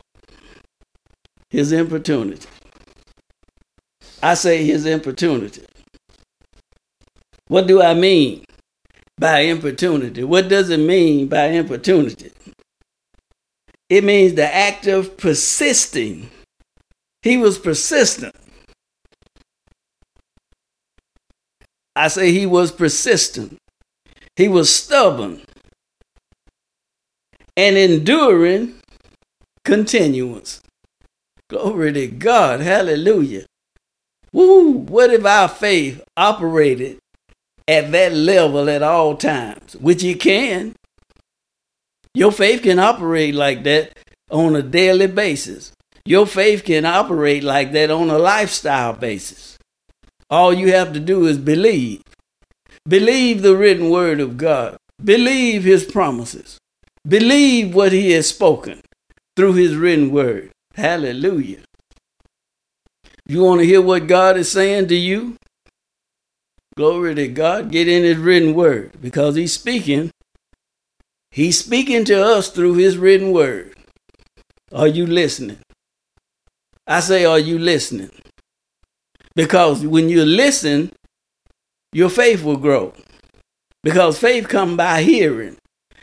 His 1.52 1.72
importunity. 1.72 2.50
I 4.24 4.34
say 4.34 4.66
his 4.66 4.88
importunity. 4.88 5.62
What 7.48 7.68
do 7.68 7.84
I 7.84 7.94
mean 7.94 8.44
by 9.20 9.42
importunity? 9.42 10.24
What 10.24 10.50
does 10.50 10.72
it 10.72 10.80
mean 10.80 11.28
by 11.28 11.50
importunity? 11.50 12.32
It 13.88 14.04
means 14.04 14.34
the 14.34 14.52
act 14.52 14.88
of 14.88 15.16
persisting. 15.16 16.32
He 17.22 17.38
was 17.38 17.60
persistent. 17.60 18.36
I 21.96 22.10
say 22.10 22.32
he 22.32 22.46
was 22.46 22.72
persistent. 22.72 23.58
He 24.36 24.48
was 24.48 24.74
stubborn 24.74 25.42
and 27.56 27.78
enduring 27.78 28.76
continuance. 29.64 30.62
Glory 31.50 31.94
to 31.94 32.08
God. 32.08 32.60
Hallelujah. 32.60 33.46
Woo! 34.34 34.72
What 34.72 35.14
if 35.14 35.26
our 35.26 35.48
faith 35.48 36.04
operated 36.18 36.98
at 37.68 37.92
that 37.92 38.14
level 38.14 38.70
at 38.70 38.84
all 38.84 39.16
times? 39.16 39.76
Which 39.78 40.04
it 40.04 40.20
can. 40.20 40.76
Your 42.14 42.32
faith 42.32 42.64
can 42.64 42.80
operate 42.80 43.36
like 43.36 43.64
that 43.64 43.98
on 44.30 44.56
a 44.56 44.62
daily 44.62 45.08
basis. 45.08 45.72
Your 46.06 46.26
faith 46.26 46.64
can 46.66 46.86
operate 46.86 47.44
like 47.44 47.72
that 47.72 47.92
on 47.92 48.10
a 48.10 48.18
lifestyle 48.18 48.94
basis. 48.94 49.55
All 50.30 50.54
you 50.54 50.72
have 50.74 50.94
to 50.94 51.00
do 51.00 51.28
is 51.28 51.38
believe. 51.38 52.02
Believe 52.88 53.42
the 53.42 53.56
written 53.56 53.90
word 53.90 54.20
of 54.20 54.38
God. 54.38 54.78
Believe 55.04 55.64
his 55.64 55.84
promises. 55.84 56.58
Believe 57.08 57.76
what 57.76 57.92
he 57.92 58.12
has 58.12 58.28
spoken 58.28 58.82
through 59.36 59.54
his 59.54 59.76
written 59.76 60.12
word. 60.12 60.52
Hallelujah. 60.74 61.62
You 63.28 63.44
want 63.44 63.62
to 63.62 63.66
hear 63.66 63.82
what 63.82 64.08
God 64.08 64.38
is 64.38 64.52
saying 64.52 64.88
to 64.88 64.96
you? 64.96 65.36
Glory 66.78 67.16
to 67.16 67.28
God. 67.28 67.72
Get 67.72 67.88
in 67.88 68.04
his 68.04 68.18
written 68.18 68.54
word 68.54 68.92
because 69.02 69.36
he's 69.36 69.54
speaking. 69.54 70.12
He's 71.32 71.60
speaking 71.60 72.06
to 72.06 72.24
us 72.24 72.50
through 72.50 72.76
his 72.76 72.98
written 72.98 73.32
word. 73.32 73.74
Are 74.72 74.88
you 74.88 75.06
listening? 75.06 75.60
I 76.88 77.00
say, 77.00 77.26
are 77.26 77.40
you 77.40 77.58
listening? 77.58 78.12
Because 79.36 79.86
when 79.86 80.10
you 80.10 80.24
listen, 80.24 80.92
your 81.92 82.10
faith 82.10 82.44
will 82.44 82.58
grow. 82.58 82.94
Because 83.84 84.18
faith 84.18 84.48
come 84.48 84.76
by 84.78 85.04
hearing, 85.04 85.58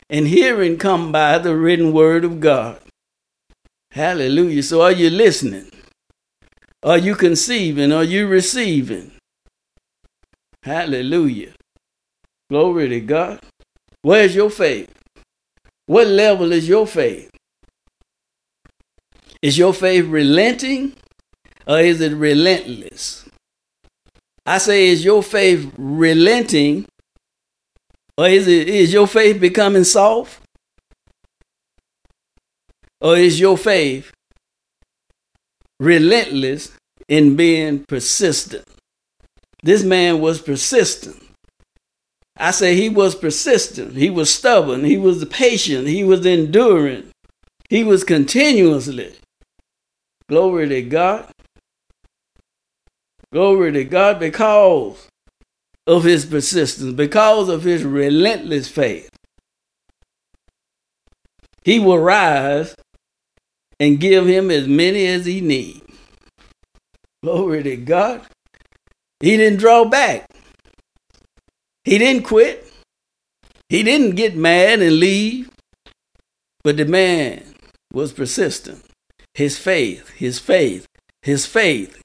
and 0.09 0.29
hearing 0.29 0.77
come 0.77 1.11
by 1.11 1.39
the 1.39 1.57
written 1.57 1.93
word 1.93 2.25
of 2.25 2.41
God. 2.41 2.81
Hallelujah. 3.91 4.63
So 4.63 4.83
are 4.83 4.93
you 4.93 5.11
listening? 5.11 5.71
Are 6.83 6.99
you 6.99 7.15
conceiving? 7.15 7.93
Are 7.93 8.05
you 8.05 8.27
receiving? 8.27 9.13
Hallelujah. 10.63 11.53
Glory 12.51 12.89
to 12.89 13.01
God. 13.01 13.41
Where's 14.03 14.35
your 14.35 14.51
faith? 14.51 14.91
What 15.87 16.07
level 16.07 16.53
is 16.53 16.69
your 16.69 16.87
faith? 16.87 17.31
Is 19.43 19.59
your 19.59 19.75
faith 19.75 20.07
relenting 20.07 20.95
or 21.67 21.81
is 21.81 22.01
it 22.01 22.13
relentless? 22.13 23.22
I 24.45 24.59
say, 24.59 24.89
is 24.89 25.05
your 25.05 25.23
faith 25.23 25.73
relenting 25.77 26.87
or 28.17 28.29
is 28.29 28.47
it 28.47 28.69
is 28.69 28.93
your 28.93 29.07
faith 29.07 29.41
becoming 29.41 29.85
soft? 29.85 30.41
Or 33.01 33.17
is 33.17 33.41
your 33.41 33.59
faith 33.59 34.13
relentless 35.81 36.71
in 37.09 37.35
being 37.35 37.85
persistent? 37.89 38.65
This 39.65 39.83
man 39.83 40.21
was 40.21 40.41
persistent. 40.41 41.21
I 42.37 42.51
say 42.53 42.77
he 42.77 42.89
was 42.89 43.15
persistent. 43.15 43.97
He 43.97 44.09
was 44.09 44.33
stubborn. 44.33 44.85
He 44.85 44.97
was 44.97 45.25
patient. 45.25 45.89
He 45.89 46.05
was 46.05 46.25
enduring. 46.25 47.11
He 47.69 47.83
was 47.83 48.05
continuously. 48.05 49.15
Glory 50.29 50.69
to 50.69 50.83
God. 50.83 51.32
Glory 53.33 53.73
to 53.73 53.85
God 53.85 54.21
because 54.21 55.09
of 55.87 56.05
his 56.05 56.27
persistence, 56.27 56.93
because 56.93 57.49
of 57.49 57.63
his 57.63 57.83
relentless 57.83 58.69
faith. 58.69 59.09
He 61.65 61.79
will 61.79 61.99
rise 61.99 62.75
and 63.81 63.99
give 63.99 64.27
him 64.27 64.51
as 64.51 64.69
many 64.69 65.07
as 65.07 65.25
he 65.25 65.41
needs. 65.41 65.81
Glory 67.23 67.63
to 67.63 67.77
God. 67.77 68.27
He 69.21 69.37
didn't 69.39 69.61
draw 69.61 69.87
back. 69.87 70.27
He 71.85 71.97
didn't 71.97 72.25
quit. 72.25 72.71
He 73.69 73.83
didn't 73.83 74.17
get 74.17 74.37
mad 74.37 74.83
and 74.83 74.99
leave. 74.99 75.49
But 76.65 76.77
the 76.77 76.85
man 76.85 77.55
was 77.93 78.13
persistent. 78.13 78.85
His 79.35 79.59
faith, 79.59 80.11
his 80.11 80.39
faith, 80.39 80.87
his 81.23 81.47
faith 81.47 82.03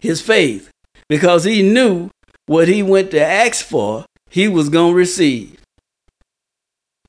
his 0.00 0.20
faith 0.20 0.70
because 1.08 1.44
he 1.44 1.62
knew 1.62 2.10
what 2.46 2.68
he 2.68 2.82
went 2.82 3.10
to 3.12 3.24
ask 3.24 3.64
for, 3.64 4.04
he 4.28 4.48
was 4.48 4.68
going 4.68 4.92
to 4.92 4.96
receive. 4.96 5.60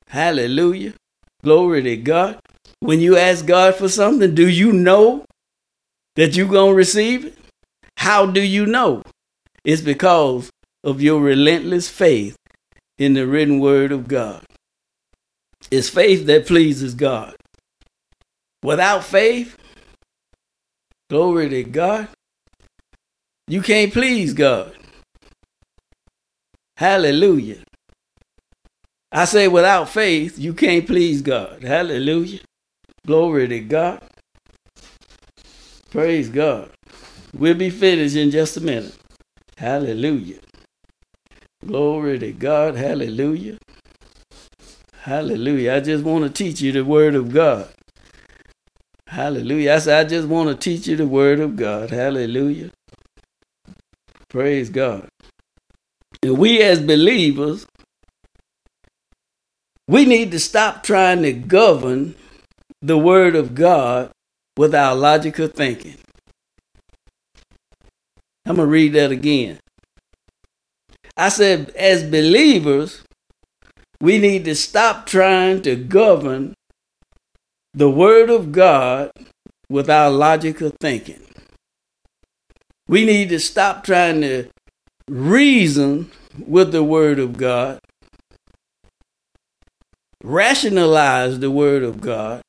Hallelujah. 0.08 0.94
Glory 1.44 1.82
to 1.84 1.98
God. 1.98 2.40
When 2.80 3.00
you 3.00 3.18
ask 3.18 3.46
God 3.46 3.76
for 3.76 3.90
something, 3.90 4.36
do 4.36 4.48
you 4.48 4.74
know 4.74 5.26
that 6.16 6.36
you're 6.36 6.48
going 6.48 6.72
to 6.72 6.78
receive 6.78 7.26
it? 7.26 7.38
How 7.98 8.26
do 8.26 8.42
you 8.42 8.66
know? 8.66 9.04
It's 9.64 9.82
because 9.82 10.50
of 10.84 11.02
your 11.02 11.22
relentless 11.22 11.88
faith 11.88 12.36
in 12.98 13.14
the 13.14 13.28
written 13.28 13.60
word 13.60 13.92
of 13.92 14.08
God. 14.08 14.44
It's 15.70 15.90
faith 15.90 16.26
that 16.26 16.48
pleases 16.48 16.96
God. 16.96 17.36
Without 18.64 19.04
faith, 19.04 19.58
glory 21.10 21.50
to 21.50 21.64
God, 21.64 22.10
you 23.52 23.62
can't 23.62 23.92
please 23.92 24.34
God. 24.34 24.72
Hallelujah. 26.78 27.58
I 29.12 29.26
say 29.26 29.50
without 29.50 29.90
faith, 29.90 30.40
you 30.40 30.54
can't 30.54 30.88
please 30.88 31.22
God. 31.22 31.62
Hallelujah. 31.62 32.40
Glory 33.06 33.50
to 33.50 33.60
God. 33.60 34.02
Praise 35.90 36.30
God. 36.30 36.72
We'll 37.34 37.56
be 37.56 37.70
finished 37.70 38.16
in 38.16 38.32
just 38.32 38.56
a 38.56 38.62
minute. 38.62 38.96
Hallelujah. 39.58 40.40
Glory 41.66 42.20
to 42.20 42.32
God. 42.32 42.76
Hallelujah. 42.76 43.58
Hallelujah. 45.02 45.76
I 45.76 45.80
just 45.82 46.06
want 46.06 46.24
to 46.24 46.30
teach 46.32 46.62
you 46.62 46.72
the 46.72 46.86
word 46.86 47.16
of 47.16 47.34
God. 47.34 47.68
Hallelujah. 49.08 49.74
I 49.74 49.80
said, 49.80 50.06
I 50.06 50.08
just 50.08 50.30
want 50.30 50.48
to 50.50 50.56
teach 50.56 50.88
you 50.88 50.96
the 50.96 51.06
word 51.06 51.42
of 51.42 51.58
God. 51.58 51.90
Hallelujah. 51.90 52.72
Praise 54.32 54.70
God. 54.70 55.10
And 56.24 56.38
we 56.38 56.62
as 56.62 56.80
believers, 56.80 57.66
we 59.88 60.06
need 60.06 60.32
to 60.32 60.40
stop 60.40 60.84
trying 60.84 61.22
to 61.24 61.34
govern 61.34 62.16
the 62.82 62.98
word 62.98 63.36
of 63.36 63.54
God 63.54 64.10
with 64.58 64.74
our 64.74 64.96
logical 64.96 65.48
thinking. 65.48 65.98
I'm 68.46 68.56
going 68.56 68.68
to 68.68 68.72
read 68.72 68.94
that 68.94 69.12
again. 69.12 69.60
I 71.18 71.30
said, 71.30 71.70
as 71.72 72.04
believers, 72.04 73.04
we 74.00 74.18
need 74.18 74.46
to 74.46 74.56
stop 74.56 75.06
trying 75.06 75.62
to 75.62 75.76
govern 75.76 76.54
the 77.74 77.90
Word 77.90 78.30
of 78.30 78.52
God 78.52 79.12
with 79.70 79.90
our 79.90 80.10
logical 80.10 80.72
thinking. 80.82 81.22
We 82.92 83.06
need 83.06 83.30
to 83.30 83.40
stop 83.40 83.86
trying 83.86 84.20
to 84.20 84.50
reason 85.08 86.12
with 86.46 86.74
the 86.74 86.84
Word 86.84 87.20
of 87.20 87.38
God, 87.38 87.80
rationalize 90.22 91.40
the 91.40 91.50
Word 91.50 91.84
of 91.84 92.02
God, 92.02 92.42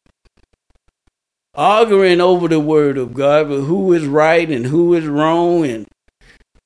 arguing 1.55 2.21
over 2.21 2.49
the 2.49 2.59
Word 2.59 2.99
of 2.99 3.15
God, 3.15 3.51
but 3.51 3.61
who 3.61 3.93
is 3.93 4.05
right 4.05 4.51
and 4.51 4.67
who 4.67 4.95
is 4.95 5.07
wrong 5.07 5.65
and 5.65 5.87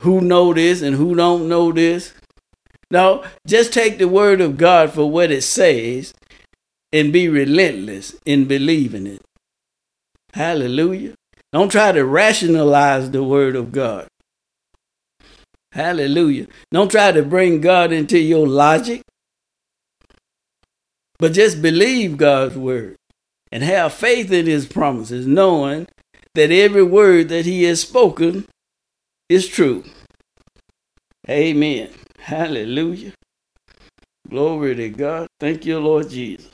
who 0.01 0.23
know 0.23 0.55
this 0.55 0.81
and 0.81 0.97
who 0.97 1.15
don't 1.15 1.47
know 1.47 1.71
this. 1.71 2.15
No, 2.91 3.25
just 3.47 3.75
take 3.75 3.99
the 3.99 4.09
Word 4.09 4.41
of 4.41 4.57
God 4.57 4.91
for 4.91 5.11
what 5.11 5.31
it 5.31 5.43
says 5.43 6.15
and 6.95 7.13
be 7.13 7.29
relentless 7.29 8.17
in 8.25 8.47
believing 8.47 9.07
it. 9.07 9.21
Hallelujah. 10.33 11.13
Don't 11.57 11.73
try 11.73 11.91
to 11.91 12.05
rationalize 12.05 13.11
the 13.13 13.25
word 13.25 13.57
of 13.57 13.73
God. 13.73 14.09
Hallelujah. 15.73 16.49
Don't 16.71 16.91
try 16.91 17.13
to 17.13 17.23
bring 17.23 17.63
God 17.63 17.93
into 17.93 18.19
your 18.19 18.47
logic, 18.47 19.01
but 21.19 21.33
just 21.33 21.63
believe 21.63 22.19
God's 22.19 22.59
word 22.59 22.97
and 23.51 23.63
have 23.63 23.95
faith 23.95 24.31
in 24.31 24.45
his 24.45 24.67
promises, 24.67 25.27
knowing 25.27 25.87
that 26.35 26.51
every 26.51 26.83
word 26.83 27.31
that 27.31 27.47
he 27.47 27.63
has 27.63 27.81
spoken 27.81 28.45
is 29.31 29.49
true. 29.49 29.83
Amen. 31.27 31.89
Hallelujah. 32.19 33.15
Glory 34.29 34.75
to 34.75 34.91
God. 34.91 35.27
Thank 35.41 35.65
you, 35.65 35.79
Lord 35.79 36.11
Jesus. 36.11 36.51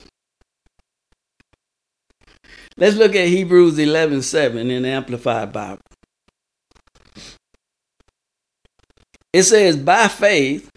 Let's 2.77 2.97
look 2.97 3.15
at 3.15 3.29
Hebrews 3.29 3.79
11 3.79 4.23
7 4.23 4.71
in 4.71 4.83
the 4.83 4.89
Amplified 4.89 5.53
Bible. 5.53 5.83
It 9.33 9.45
says, 9.45 9.77
by 9.77 10.09
faith, 10.09 10.71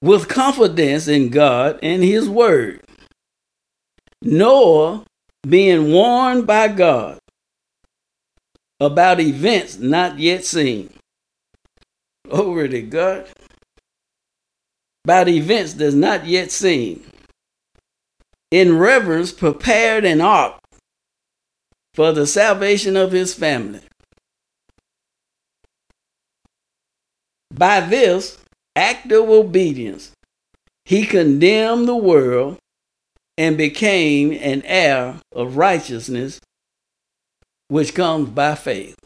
with 0.00 0.28
confidence 0.28 1.08
in 1.08 1.28
God 1.28 1.78
and 1.82 2.02
His 2.02 2.28
Word, 2.28 2.80
Noah 4.22 5.04
being 5.46 5.92
warned 5.92 6.46
by 6.46 6.68
God 6.68 7.18
about 8.80 9.20
events 9.20 9.78
not 9.78 10.18
yet 10.18 10.44
seen. 10.44 10.90
Over 12.30 12.68
to 12.68 12.82
God. 12.82 13.28
About 15.04 15.28
events 15.28 15.72
that's 15.74 15.94
not 15.94 16.26
yet 16.26 16.50
seen 16.50 17.02
in 18.50 18.78
reverence 18.78 19.32
prepared 19.32 20.04
an 20.04 20.20
ark 20.20 20.58
for 21.94 22.12
the 22.12 22.26
salvation 22.26 22.96
of 22.96 23.12
his 23.12 23.34
family. 23.34 23.80
By 27.52 27.80
this 27.80 28.38
act 28.76 29.10
of 29.10 29.28
obedience, 29.28 30.12
he 30.84 31.04
condemned 31.04 31.88
the 31.88 31.96
world 31.96 32.58
and 33.36 33.56
became 33.56 34.32
an 34.32 34.62
heir 34.64 35.16
of 35.32 35.56
righteousness, 35.56 36.40
which 37.68 37.94
comes 37.94 38.30
by 38.30 38.54
faith. 38.54 38.96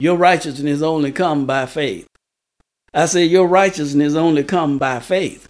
Your 0.00 0.16
righteousness 0.16 0.82
only 0.82 1.12
come 1.12 1.46
by 1.46 1.66
faith. 1.66 2.06
I 2.94 3.06
say 3.06 3.24
your 3.24 3.48
righteousness 3.48 4.14
only 4.14 4.44
come 4.44 4.78
by 4.78 5.00
faith. 5.00 5.47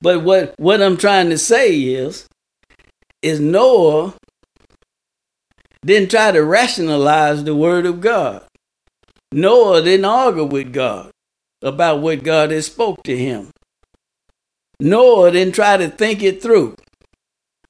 But 0.00 0.22
what, 0.22 0.54
what 0.58 0.82
I'm 0.82 0.96
trying 0.96 1.30
to 1.30 1.38
say 1.38 1.76
is, 1.78 2.26
is 3.22 3.38
Noah 3.38 4.14
didn't 5.84 6.10
try 6.10 6.30
to 6.32 6.44
rationalize 6.44 7.44
the 7.44 7.54
word 7.54 7.86
of 7.86 8.00
God. 8.00 8.44
Noah 9.32 9.82
didn't 9.82 10.06
argue 10.06 10.44
with 10.44 10.72
God 10.72 11.10
about 11.62 12.00
what 12.00 12.24
God 12.24 12.50
had 12.50 12.64
spoke 12.64 13.02
to 13.04 13.16
him. 13.16 13.50
Noah 14.80 15.30
didn't 15.30 15.54
try 15.54 15.76
to 15.76 15.88
think 15.88 16.22
it 16.22 16.42
through. 16.42 16.74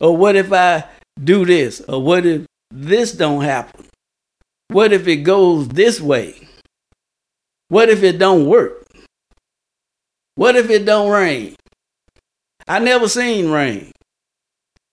Or 0.01 0.17
what 0.17 0.37
if 0.37 0.53
I 0.53 0.85
do 1.23 1.45
this? 1.45 1.81
Or 1.89 2.03
what 2.03 2.25
if 2.25 2.47
this 2.71 3.13
don't 3.13 3.43
happen? 3.43 3.87
What 4.69 4.93
if 4.93 5.07
it 5.09 5.17
goes 5.17 5.69
this 5.69 6.01
way? 6.01 6.49
What 7.69 7.89
if 7.89 8.03
it 8.03 8.19
don't 8.19 8.47
work? 8.47 8.87
What 10.37 10.57
if 10.57 10.71
it 10.71 10.85
don't 10.85 11.11
rain? 11.11 11.57
I 12.71 12.79
never 12.79 13.09
seen 13.09 13.51
rain. 13.51 13.91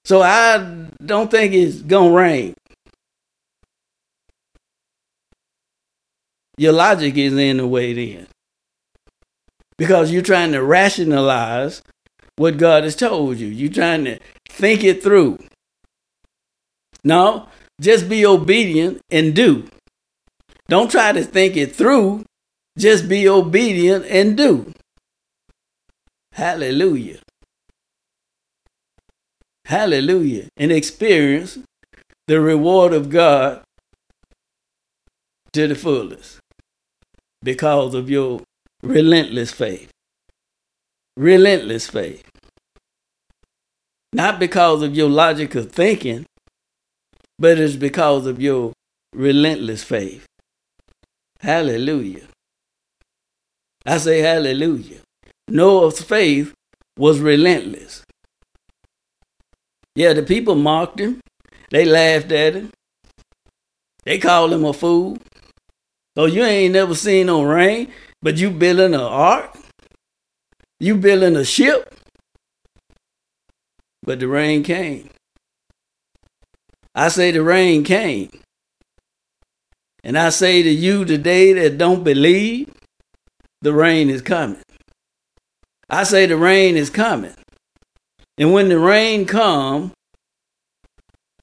So 0.04 0.24
I 0.24 0.88
don't 1.06 1.30
think 1.30 1.54
it's 1.54 1.80
to 1.84 2.12
rain. 2.12 2.56
Your 6.58 6.74
logic 6.74 7.16
is 7.18 7.34
in 7.34 7.58
the 7.58 7.68
way 7.68 7.94
then. 7.94 8.26
Because 9.78 10.12
you're 10.12 10.24
trying 10.24 10.54
to 10.54 10.64
rationalize 10.64 11.84
what 12.38 12.58
God 12.58 12.84
has 12.84 12.96
told 12.96 13.38
you. 13.38 13.46
You're 13.46 13.72
trying 13.72 14.06
to 14.06 14.18
think 14.50 14.84
it 14.84 15.04
through. 15.04 15.38
No, 17.04 17.48
just 17.80 18.10
be 18.10 18.26
obedient 18.26 19.02
and 19.12 19.36
do. 19.36 19.68
Don't 20.68 20.90
try 20.90 21.12
to 21.12 21.24
think 21.24 21.56
it 21.56 21.76
through. 21.76 22.26
Just 22.76 23.08
be 23.08 23.30
obedient 23.30 24.08
and 24.08 24.36
do. 24.36 24.74
Hallelujah 26.32 27.20
hallelujah, 29.68 30.48
and 30.56 30.72
experience 30.72 31.60
the 32.28 32.40
reward 32.40 32.94
of 32.94 33.10
God 33.10 33.62
to 35.52 35.68
the 35.68 35.76
fullest 35.76 36.40
because 37.44 37.94
of 37.94 38.10
your 38.10 38.42
relentless 38.82 39.52
faith. 39.52 39.90
Relentless 41.18 41.88
faith. 41.90 42.24
Not 44.14 44.40
because 44.40 44.82
of 44.82 44.96
your 44.96 45.10
logical 45.10 45.64
thinking, 45.64 46.26
but 47.38 47.60
it's 47.60 47.76
because 47.76 48.26
of 48.26 48.42
your 48.42 48.72
relentless 49.14 49.84
faith. 49.84 50.26
Hallelujah. 51.42 52.28
I 53.86 53.98
say 53.98 54.20
hallelujah. 54.20 55.00
Noah's 55.50 56.02
faith 56.02 56.54
was 56.98 57.20
relentless. 57.20 58.04
Yeah, 59.98 60.14
the 60.14 60.22
people 60.22 60.54
mocked 60.54 61.00
him. 61.00 61.22
They 61.72 61.84
laughed 61.84 62.32
at 62.32 62.54
him. 62.54 62.70
They 64.04 64.20
called 64.20 64.54
him 64.54 64.64
a 64.64 64.72
fool. 64.72 65.18
So 66.16 66.26
you 66.26 66.44
ain't 66.44 66.74
never 66.74 66.94
seen 66.94 67.26
no 67.26 67.42
rain, 67.42 67.92
but 68.22 68.38
you 68.38 68.52
building 68.52 68.94
an 68.94 69.00
ark? 69.02 69.58
You 70.80 70.98
building 70.98 71.36
a 71.36 71.44
ship? 71.44 71.96
But 74.04 74.20
the 74.20 74.28
rain 74.28 74.62
came. 74.62 75.10
I 76.94 77.08
say 77.08 77.32
the 77.32 77.42
rain 77.42 77.84
came. 77.84 78.30
And 80.04 80.16
I 80.16 80.30
say 80.30 80.62
to 80.62 80.70
you 80.70 81.06
today 81.06 81.54
that 81.54 81.80
don't 81.80 82.04
believe, 82.04 82.72
the 83.64 83.74
rain 83.74 84.12
is 84.12 84.22
coming. 84.22 84.62
I 85.90 86.04
say 86.04 86.28
the 86.28 86.38
rain 86.38 86.78
is 86.78 86.92
coming. 86.92 87.34
And 88.38 88.54
when 88.54 88.70
the 88.70 88.78
rain 88.78 89.26
come, 89.26 89.94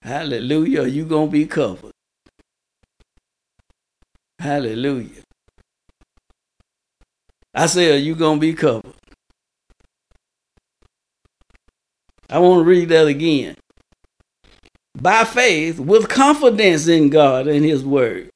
hallelujah, 0.03 0.85
you 0.85 1.05
going 1.05 1.29
to 1.29 1.33
be 1.33 1.47
covered. 1.47 1.93
Hallelujah. 4.39 5.23
I 7.55 7.67
say, 7.67 7.95
are 7.95 7.99
you 7.99 8.15
going 8.15 8.39
to 8.39 8.41
be 8.41 8.55
covered? 8.55 8.95
I 12.29 12.39
want 12.39 12.61
to 12.61 12.65
read 12.65 12.89
that 12.91 13.07
again. 13.07 13.57
By 14.97 15.25
faith, 15.25 15.79
with 15.79 16.09
confidence 16.09 16.87
in 16.87 17.11
God 17.11 17.47
and 17.47 17.65
His 17.65 17.85
Word, 17.85 18.31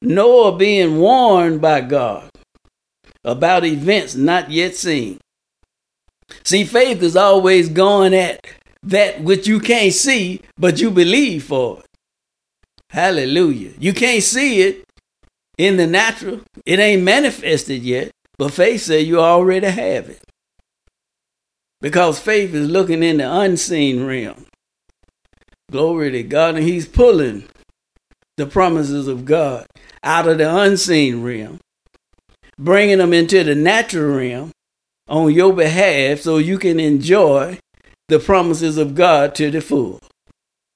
Noah 0.00 0.56
being 0.56 0.98
warned 0.98 1.60
by 1.60 1.80
God 1.80 2.30
about 3.24 3.64
events 3.64 4.14
not 4.14 4.50
yet 4.50 4.74
seen, 4.74 5.18
See, 6.44 6.64
faith 6.64 7.02
is 7.02 7.16
always 7.16 7.68
going 7.68 8.14
at 8.14 8.46
that 8.82 9.22
which 9.22 9.46
you 9.46 9.60
can't 9.60 9.92
see, 9.92 10.42
but 10.56 10.80
you 10.80 10.90
believe 10.90 11.44
for 11.44 11.80
it. 11.80 11.86
Hallelujah. 12.90 13.72
You 13.78 13.92
can't 13.92 14.22
see 14.22 14.62
it 14.62 14.84
in 15.58 15.76
the 15.76 15.86
natural. 15.86 16.40
It 16.64 16.78
ain't 16.78 17.02
manifested 17.02 17.82
yet, 17.82 18.10
but 18.38 18.52
faith 18.52 18.82
says 18.82 19.06
you 19.06 19.20
already 19.20 19.66
have 19.66 20.08
it. 20.08 20.20
Because 21.80 22.18
faith 22.18 22.54
is 22.54 22.68
looking 22.68 23.02
in 23.02 23.18
the 23.18 23.30
unseen 23.30 24.04
realm. 24.04 24.46
Glory 25.70 26.10
to 26.12 26.22
God. 26.22 26.56
And 26.56 26.64
he's 26.64 26.86
pulling 26.86 27.44
the 28.36 28.46
promises 28.46 29.06
of 29.06 29.24
God 29.24 29.66
out 30.02 30.28
of 30.28 30.38
the 30.38 30.56
unseen 30.56 31.22
realm, 31.22 31.58
bringing 32.58 32.98
them 32.98 33.12
into 33.12 33.44
the 33.44 33.54
natural 33.54 34.16
realm 34.16 34.52
on 35.08 35.32
your 35.32 35.52
behalf 35.52 36.20
so 36.20 36.38
you 36.38 36.58
can 36.58 36.78
enjoy 36.78 37.58
the 38.08 38.18
promises 38.18 38.76
of 38.76 38.94
God 38.94 39.34
to 39.36 39.50
the 39.50 39.60
full. 39.60 40.00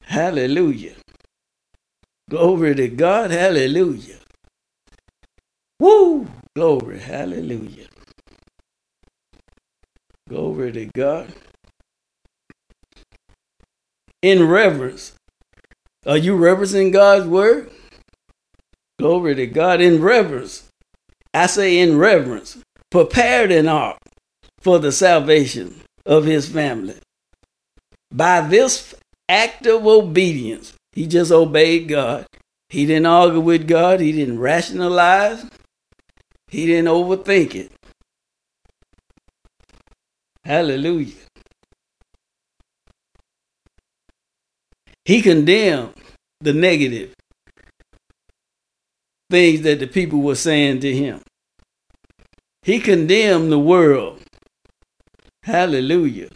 Hallelujah. 0.05 0.95
Glory 2.31 2.75
to 2.75 2.89
God. 2.89 3.31
Hallelujah. 3.31 4.19
Woo! 5.79 6.29
Glory. 6.55 6.99
Hallelujah. 6.99 7.87
Glory 10.29 10.73
to 10.73 10.87
God. 10.87 11.33
In 14.23 14.49
reverence. 14.49 15.15
Are 16.07 16.17
you 16.17 16.37
reverencing 16.37 16.91
God's 16.91 17.27
word? 17.27 17.71
Glory 18.99 19.35
to 19.35 19.47
God. 19.47 19.81
In 19.81 20.03
reverence. 20.03 20.69
I 21.35 21.47
say 21.47 21.79
in 21.79 21.99
reverence. 21.99 22.59
Prepared 22.91 23.51
an 23.51 23.69
ark 23.69 23.99
for 24.63 24.79
the 24.79 24.93
salvation 24.93 25.83
of 26.07 26.25
his 26.25 26.49
family. 26.49 26.97
By 28.13 28.41
this 28.41 28.95
act 29.29 29.67
of 29.67 29.87
obedience, 29.87 30.75
he 30.93 31.07
just 31.07 31.33
obeyed 31.33 31.89
God. 31.89 32.27
He 32.69 32.87
didn't 32.87 33.07
argue 33.07 33.41
with 33.41 33.67
God. 33.67 34.01
He 34.01 34.13
didn't 34.13 34.39
rationalize. 34.39 35.45
He 36.49 36.67
didn't 36.67 36.89
overthink 36.89 37.55
it. 37.55 37.73
Hallelujah. 40.45 41.15
He 45.05 45.23
condemned 45.23 45.95
the 46.41 46.53
negative 46.53 47.15
things 49.31 49.63
that 49.63 49.81
the 49.81 49.87
people 49.87 50.21
were 50.21 50.35
saying 50.35 50.81
to 50.81 50.95
him. 50.95 51.21
He 52.63 52.79
condemned 52.79 53.51
the 53.51 53.59
world. 53.59 54.22
Hallelujah. 55.45 56.31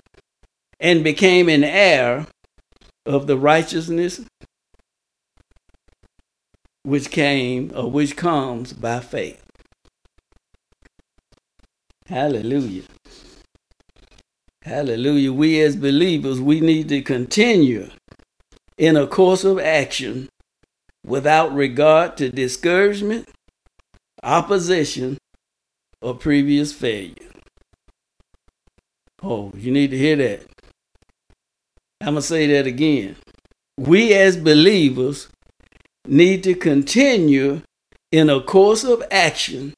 And 0.80 1.04
became 1.04 1.48
an 1.48 1.64
heir 1.64 2.26
of 3.04 3.26
the 3.26 3.36
righteousness 3.36 4.20
which 6.82 7.10
came 7.10 7.72
or 7.74 7.90
which 7.90 8.16
comes 8.16 8.72
by 8.72 9.00
faith. 9.00 9.42
Hallelujah. 12.06 12.84
Hallelujah. 14.62 15.32
We 15.32 15.60
as 15.60 15.76
believers, 15.76 16.40
we 16.40 16.60
need 16.60 16.88
to 16.88 17.02
continue 17.02 17.90
in 18.78 18.96
a 18.96 19.06
course 19.06 19.44
of 19.44 19.58
action 19.58 20.28
without 21.04 21.54
regard 21.54 22.16
to 22.16 22.30
discouragement, 22.30 23.28
opposition, 24.22 25.18
or 26.02 26.14
previous 26.14 26.72
failure. 26.72 27.25
Oh, 29.26 29.52
you 29.56 29.72
need 29.72 29.90
to 29.90 29.98
hear 29.98 30.16
that. 30.16 30.46
I'm 32.00 32.14
going 32.14 32.16
to 32.16 32.22
say 32.22 32.46
that 32.48 32.66
again. 32.66 33.16
We 33.78 34.14
as 34.14 34.36
believers 34.36 35.28
need 36.06 36.44
to 36.44 36.54
continue 36.54 37.62
in 38.12 38.30
a 38.30 38.40
course 38.40 38.84
of 38.84 39.02
action 39.10 39.74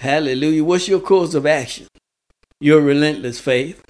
Hallelujah. 0.00 0.62
What's 0.62 0.88
your 0.88 1.00
course 1.00 1.32
of 1.34 1.46
action? 1.46 1.86
Your 2.60 2.80
relentless 2.80 3.40
faith. 3.40 3.82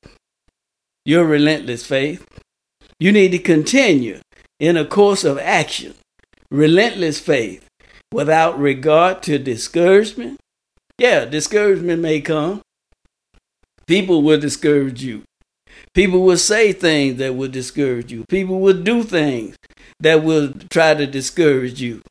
Your 1.05 1.25
relentless 1.25 1.85
faith. 1.85 2.25
You 3.01 3.11
need 3.11 3.33
to 3.33 3.39
continue 3.39 4.21
in 4.61 4.77
a 4.77 4.85
course 4.85 5.25
of 5.25 5.39
action, 5.39 5.95
relentless 6.51 7.21
faith, 7.21 7.67
without 8.13 8.59
regard 8.59 9.23
to 9.25 9.39
discouragement. 9.39 10.39
Yeah, 10.99 11.27
discouragement 11.27 12.01
may 12.01 12.21
come. 12.21 12.63
People 13.87 14.23
will 14.23 14.41
discourage 14.41 15.03
you. 15.03 15.23
People 15.95 16.23
will 16.23 16.37
say 16.37 16.73
things 16.73 17.19
that 17.19 17.35
will 17.35 17.49
discourage 17.49 18.13
you. 18.13 18.25
People 18.29 18.61
will 18.61 18.83
do 18.83 19.03
things 19.03 19.57
that 20.01 20.23
will 20.25 20.53
try 20.71 20.95
to 20.95 21.07
discourage 21.07 21.81
you. 21.81 22.03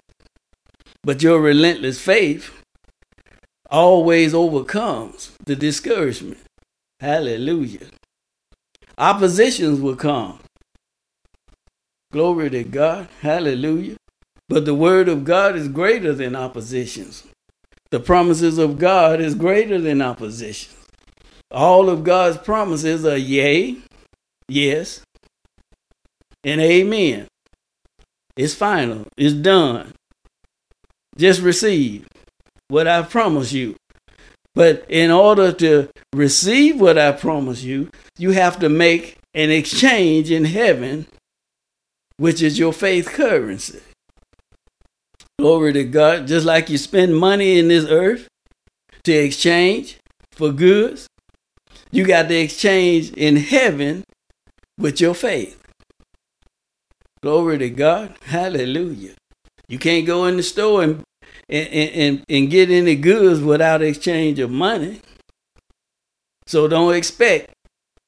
But 1.03 1.21
your 1.21 1.39
relentless 1.39 2.01
faith 2.01 2.51
always 3.69 4.33
overcomes 4.33 5.31
the 5.45 5.55
discouragement. 5.55 6.39
Hallelujah. 6.99 7.87
Oppositions 8.97 9.81
will 9.81 9.95
come. 9.95 10.39
Glory 12.11 12.49
to 12.51 12.63
God. 12.63 13.07
Hallelujah. 13.21 13.97
But 14.47 14.65
the 14.65 14.75
word 14.75 15.09
of 15.09 15.25
God 15.25 15.55
is 15.55 15.67
greater 15.67 16.13
than 16.13 16.35
oppositions. 16.35 17.23
The 17.91 17.99
promises 17.99 18.57
of 18.57 18.79
God 18.79 19.19
is 19.19 19.35
greater 19.35 19.79
than 19.79 20.01
oppositions. 20.01 20.74
All 21.51 21.89
of 21.89 22.03
God's 22.03 22.37
promises 22.37 23.05
are 23.05 23.17
yea, 23.17 23.77
yes, 24.47 25.01
and 26.43 26.61
amen. 26.61 27.27
It's 28.37 28.53
final. 28.53 29.07
It's 29.17 29.33
done. 29.33 29.93
Just 31.17 31.41
receive 31.41 32.07
what 32.67 32.87
I 32.87 33.01
promise 33.03 33.53
you. 33.53 33.75
But 34.53 34.85
in 34.89 35.11
order 35.11 35.51
to 35.53 35.89
receive 36.13 36.79
what 36.79 36.97
I 36.97 37.11
promise 37.11 37.63
you, 37.63 37.89
you 38.17 38.31
have 38.31 38.59
to 38.59 38.69
make 38.69 39.17
an 39.33 39.51
exchange 39.51 40.31
in 40.31 40.45
heaven, 40.45 41.07
which 42.17 42.41
is 42.41 42.59
your 42.59 42.73
faith 42.73 43.07
currency. 43.07 43.81
Glory 45.39 45.73
to 45.73 45.83
God. 45.83 46.27
Just 46.27 46.45
like 46.45 46.69
you 46.69 46.77
spend 46.77 47.17
money 47.17 47.59
in 47.59 47.67
this 47.67 47.85
earth 47.85 48.27
to 49.03 49.13
exchange 49.13 49.97
for 50.31 50.51
goods, 50.51 51.07
you 51.91 52.05
got 52.05 52.27
the 52.27 52.39
exchange 52.39 53.11
in 53.11 53.37
heaven 53.37 54.03
with 54.77 54.99
your 54.99 55.13
faith. 55.13 55.61
Glory 57.21 57.57
to 57.57 57.69
God. 57.69 58.15
Hallelujah. 58.25 59.15
You 59.67 59.79
can't 59.79 60.05
go 60.05 60.25
in 60.25 60.37
the 60.37 60.43
store 60.43 60.83
and 60.83 61.03
and, 61.49 61.67
and, 61.69 62.23
and 62.29 62.49
get 62.49 62.69
any 62.69 62.95
goods 62.95 63.41
without 63.41 63.81
exchange 63.81 64.39
of 64.39 64.49
money. 64.49 65.01
So 66.47 66.67
don't 66.67 66.95
expect 66.95 67.51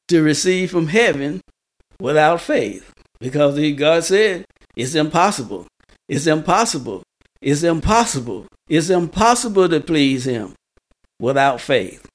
to 0.10 0.22
receive 0.22 0.72
from 0.72 0.88
heaven 0.88 1.42
without 2.00 2.42
faith. 2.42 2.92
Because 3.20 3.60
God 3.74 4.04
said 4.04 4.46
it's 4.76 4.96
impossible. 4.96 5.68
It's 6.08 6.28
impossible. 6.28 7.04
It's 7.42 7.64
impossible. 7.64 8.48
It's 8.70 8.90
impossible 8.90 9.70
to 9.70 9.80
please 9.80 10.26
Him 10.26 10.54
without 11.20 11.62
faith. 11.62 12.06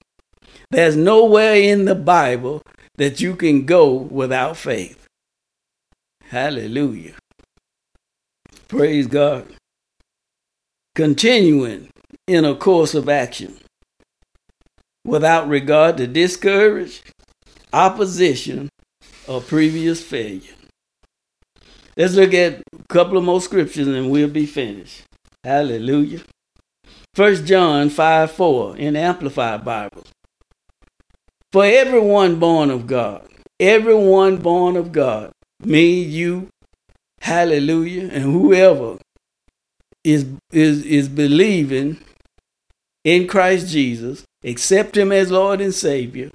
There's 0.73 0.97
nowhere 0.97 1.55
in 1.55 1.85
the 1.85 1.95
Bible 1.95 2.63
that 2.97 3.21
you 3.21 3.37
can 3.37 3.67
go 3.67 3.93
without 3.93 4.57
faith. 4.57 5.07
Hallelujah. 6.25 7.15
Praise 8.69 9.07
God 9.07 9.47
continuing 10.95 11.89
in 12.27 12.45
a 12.45 12.55
course 12.55 12.95
of 12.95 13.09
action 13.09 13.57
without 15.05 15.49
regard 15.49 15.97
to 15.97 16.07
discourage, 16.07 17.03
opposition, 17.73 18.69
or 19.27 19.41
previous 19.41 20.03
failure. 20.03 20.55
Let's 21.97 22.15
look 22.15 22.35
at 22.35 22.63
a 22.73 22.85
couple 22.89 23.17
of 23.17 23.25
more 23.25 23.41
scriptures 23.41 23.89
and 23.89 24.11
we'll 24.11 24.29
be 24.29 24.47
finished. 24.47 25.03
Hallelujah. 25.45 26.21
1 27.15 27.47
John 27.47 27.91
5 27.91 28.33
4 28.33 28.77
in 28.77 28.97
Amplified 28.97 29.65
Bible. 29.65 30.05
For 31.53 31.67
everyone 31.67 32.39
born 32.39 32.71
of 32.71 32.87
God, 32.87 33.29
everyone 33.61 34.39
born 34.39 34.75
of 34.75 34.91
God, 34.91 35.33
me, 35.61 36.01
you, 36.03 36.49
hallelujah, 37.21 38.09
and 38.11 38.25
whoever 38.25 38.97
is 40.03 40.27
is 40.51 40.85
is 40.87 41.09
believing 41.11 41.99
in 43.05 43.27
Christ 43.27 43.69
Jesus, 43.69 44.25
accept 44.43 44.97
him 44.97 45.13
as 45.13 45.31
Lord 45.31 45.61
and 45.61 45.75
Savior, 45.75 46.31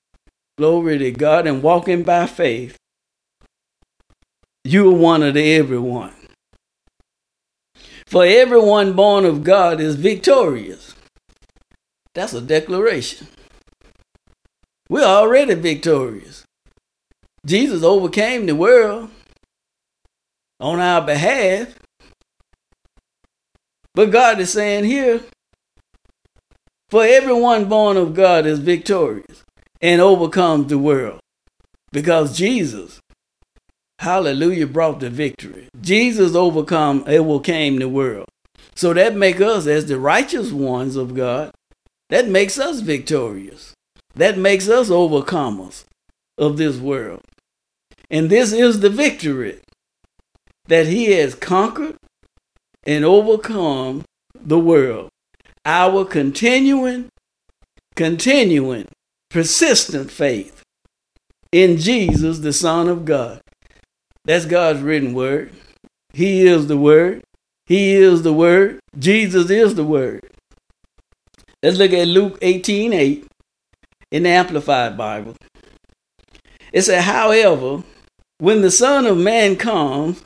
glory 0.58 1.00
to 1.00 1.12
God, 1.12 1.48
and 1.48 1.64
walking 1.64 2.04
by 2.04 2.28
faith, 2.28 2.78
you 4.64 4.90
are 4.90 4.98
one 4.98 5.24
of 5.24 5.34
the 5.34 5.56
everyone. 5.56 6.14
For 8.06 8.24
everyone 8.24 8.94
born 8.94 9.26
of 9.26 9.44
God 9.44 9.82
is 9.82 9.96
victorious. 9.96 10.94
That's 12.14 12.34
a 12.34 12.42
declaration. 12.42 13.28
We're 14.90 15.04
already 15.04 15.54
victorious 15.56 16.46
Jesus 17.48 17.82
overcame 17.82 18.46
the 18.46 18.56
world 18.56 19.10
on 20.60 20.82
our 20.82 21.02
behalf. 21.02 21.76
But 23.94 24.12
God 24.12 24.42
is 24.42 24.52
saying 24.52 24.84
here, 24.84 25.22
for 26.90 27.06
everyone 27.06 27.70
born 27.70 27.96
of 27.96 28.14
God 28.14 28.46
is 28.46 28.60
victorious 28.60 29.44
and 29.82 30.02
overcomes 30.02 30.68
the 30.68 30.78
world 30.78 31.22
because 31.94 32.38
Jesus, 32.38 33.00
hallelujah, 34.00 34.68
brought 34.68 35.00
the 35.00 35.10
victory. 35.10 35.70
Jesus 35.80 36.36
overcome, 36.36 37.06
overcame 37.08 37.80
the 37.80 37.88
world. 37.88 38.28
So 38.76 38.94
that 38.94 39.16
make 39.16 39.40
us 39.40 39.68
as 39.68 39.86
the 39.86 39.98
righteous 39.98 40.52
ones 40.52 40.98
of 40.98 41.16
God, 41.16 41.52
that 42.10 42.28
makes 42.28 42.60
us 42.60 42.82
victorious. 42.82 43.74
That 44.18 44.38
makes 44.38 44.68
us 44.68 44.90
overcomers 44.90 45.86
of 46.38 46.58
this 46.58 46.78
world. 46.78 47.22
And 48.10 48.30
this 48.30 48.52
is 48.52 48.80
the 48.80 48.90
victory 48.90 49.60
that 50.66 50.88
he 50.88 51.12
has 51.12 51.36
conquered 51.36 51.96
and 52.86 53.06
overcome 53.06 54.06
the 54.34 54.58
world. 54.58 55.10
Our 55.66 56.04
continuing, 56.04 57.10
continuing, 57.96 58.88
persistent 59.30 60.10
faith 60.10 60.64
in 61.52 61.78
Jesus, 61.78 62.40
the 62.40 62.54
Son 62.54 62.88
of 62.88 63.06
God. 63.06 63.42
That's 64.26 64.46
God's 64.46 64.82
written 64.82 65.14
word. 65.14 65.52
He 66.14 66.48
is 66.48 66.68
the 66.68 66.78
word. 66.78 67.24
He 67.68 67.94
is 67.94 68.24
the 68.24 68.34
word. 68.34 68.80
Jesus 68.98 69.52
is 69.52 69.76
the 69.76 69.84
word. 69.84 70.22
Let's 71.62 71.78
look 71.78 71.94
at 71.94 72.08
Luke 72.08 72.40
18 72.42 72.94
8 72.94 73.27
in 74.12 74.24
the 74.24 74.30
Amplified 74.30 74.98
Bible. 74.98 75.36
It 76.72 76.84
said, 76.84 77.04
however, 77.04 77.84
when 78.40 78.62
the 78.62 78.72
Son 78.72 79.06
of 79.06 79.18
Man 79.18 79.56
comes, 79.56 80.24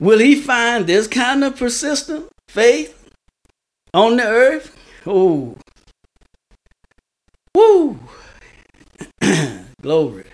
will 0.00 0.18
he 0.18 0.34
find 0.34 0.86
this 0.86 1.06
kind 1.06 1.44
of 1.44 1.56
persistent 1.56 2.28
faith 2.48 3.10
on 3.94 4.16
the 4.16 4.26
earth? 4.26 4.76
Oh, 5.06 5.56
woo, 7.54 7.98
glory. 9.80 10.24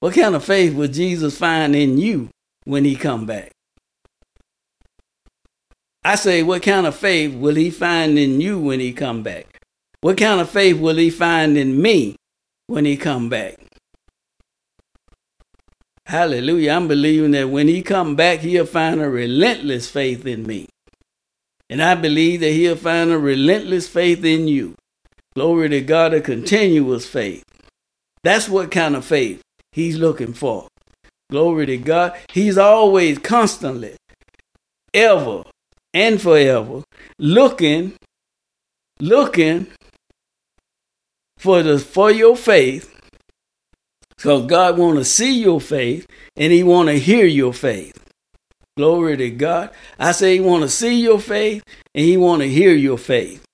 What 0.00 0.14
kind 0.14 0.34
of 0.34 0.44
faith 0.44 0.74
will 0.74 0.88
Jesus 0.88 1.38
find 1.38 1.74
in 1.74 1.98
you 1.98 2.28
when 2.64 2.84
he 2.84 2.94
come 2.94 3.26
back? 3.26 3.52
I 6.04 6.16
say, 6.16 6.42
what 6.42 6.62
kind 6.62 6.86
of 6.86 6.94
faith 6.94 7.34
will 7.34 7.54
he 7.54 7.70
find 7.70 8.18
in 8.18 8.38
you 8.38 8.58
when 8.58 8.80
he 8.80 8.92
come 8.92 9.22
back? 9.22 9.53
What 10.04 10.18
kind 10.18 10.38
of 10.38 10.50
faith 10.50 10.78
will 10.78 10.96
he 10.96 11.08
find 11.08 11.56
in 11.56 11.80
me 11.80 12.16
when 12.66 12.84
he 12.84 12.94
come 12.94 13.30
back? 13.30 13.56
Hallelujah. 16.04 16.72
I'm 16.72 16.88
believing 16.88 17.30
that 17.30 17.48
when 17.48 17.68
he 17.68 17.80
come 17.80 18.14
back, 18.14 18.40
he'll 18.40 18.66
find 18.66 19.00
a 19.00 19.08
relentless 19.08 19.88
faith 19.88 20.26
in 20.26 20.46
me. 20.46 20.68
And 21.70 21.82
I 21.82 21.94
believe 21.94 22.40
that 22.40 22.50
he'll 22.50 22.76
find 22.76 23.12
a 23.12 23.18
relentless 23.18 23.88
faith 23.88 24.22
in 24.26 24.46
you. 24.46 24.74
Glory 25.34 25.70
to 25.70 25.80
God, 25.80 26.12
a 26.12 26.20
continuous 26.20 27.06
faith. 27.06 27.42
That's 28.22 28.46
what 28.46 28.70
kind 28.70 28.96
of 28.96 29.06
faith 29.06 29.40
he's 29.72 29.96
looking 29.96 30.34
for. 30.34 30.68
Glory 31.30 31.64
to 31.64 31.78
God. 31.78 32.14
He's 32.30 32.58
always 32.58 33.18
constantly, 33.20 33.96
ever 34.92 35.44
and 35.94 36.20
forever 36.20 36.82
looking, 37.18 37.94
looking 39.00 39.68
for 41.44 41.62
the 41.62 41.78
for 41.78 42.10
your 42.10 42.34
faith. 42.34 42.90
Because 44.16 44.46
God 44.46 44.78
want 44.78 44.96
to 44.96 45.04
see 45.04 45.42
your 45.42 45.60
faith 45.60 46.06
and 46.36 46.50
he 46.50 46.62
want 46.62 46.88
to 46.88 46.98
hear 46.98 47.26
your 47.26 47.52
faith. 47.52 48.02
Glory 48.78 49.18
to 49.18 49.28
God. 49.28 49.68
I 49.98 50.12
say 50.12 50.36
he 50.36 50.40
want 50.40 50.62
to 50.62 50.70
see 50.70 51.02
your 51.02 51.20
faith 51.20 51.62
and 51.94 52.02
he 52.02 52.16
want 52.16 52.40
to 52.40 52.48
hear 52.48 52.72
your 52.72 52.96
faith. 52.96 53.44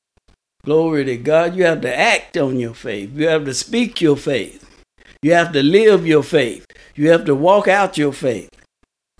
Glory 0.64 1.05
to 1.07 1.16
God. 1.16 1.57
You 1.57 1.64
have 1.64 1.80
to 1.80 1.99
act 1.99 2.36
on 2.36 2.61
your 2.61 2.74
faith. 2.74 3.11
You 3.12 3.26
have 3.26 3.45
to 3.47 3.55
speak 3.55 4.01
your 4.01 4.16
faith. 4.16 4.64
You 5.20 5.34
have 5.34 5.51
to 5.53 5.62
live 5.62 6.07
your 6.07 6.22
faith. 6.22 6.64
You 6.95 7.11
have 7.11 7.24
to 7.24 7.34
walk 7.34 7.66
out 7.66 7.99
your 7.99 8.12
faith. 8.12 8.51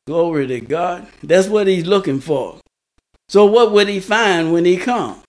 Glory 0.07 0.47
to 0.47 0.61
God. 0.61 1.09
That's 1.25 1.49
what 1.49 1.67
he's 1.67 1.87
looking 1.87 2.21
for. 2.21 2.61
So 3.29 3.47
what 3.47 3.73
would 3.73 3.89
he 3.89 3.99
find 3.99 4.53
when 4.53 4.65
he 4.65 4.77
come? 4.77 5.23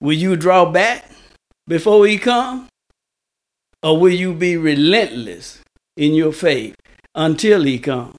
Will 0.00 0.14
you 0.14 0.34
draw 0.34 0.64
back 0.64 1.04
before 1.70 2.04
he 2.04 2.18
come? 2.18 2.66
Or 3.82 3.98
will 3.98 4.12
you 4.12 4.34
be 4.34 4.56
relentless 4.56 5.62
in 5.96 6.14
your 6.14 6.32
faith 6.32 6.74
until 7.14 7.62
he 7.62 7.78
come? 7.78 8.16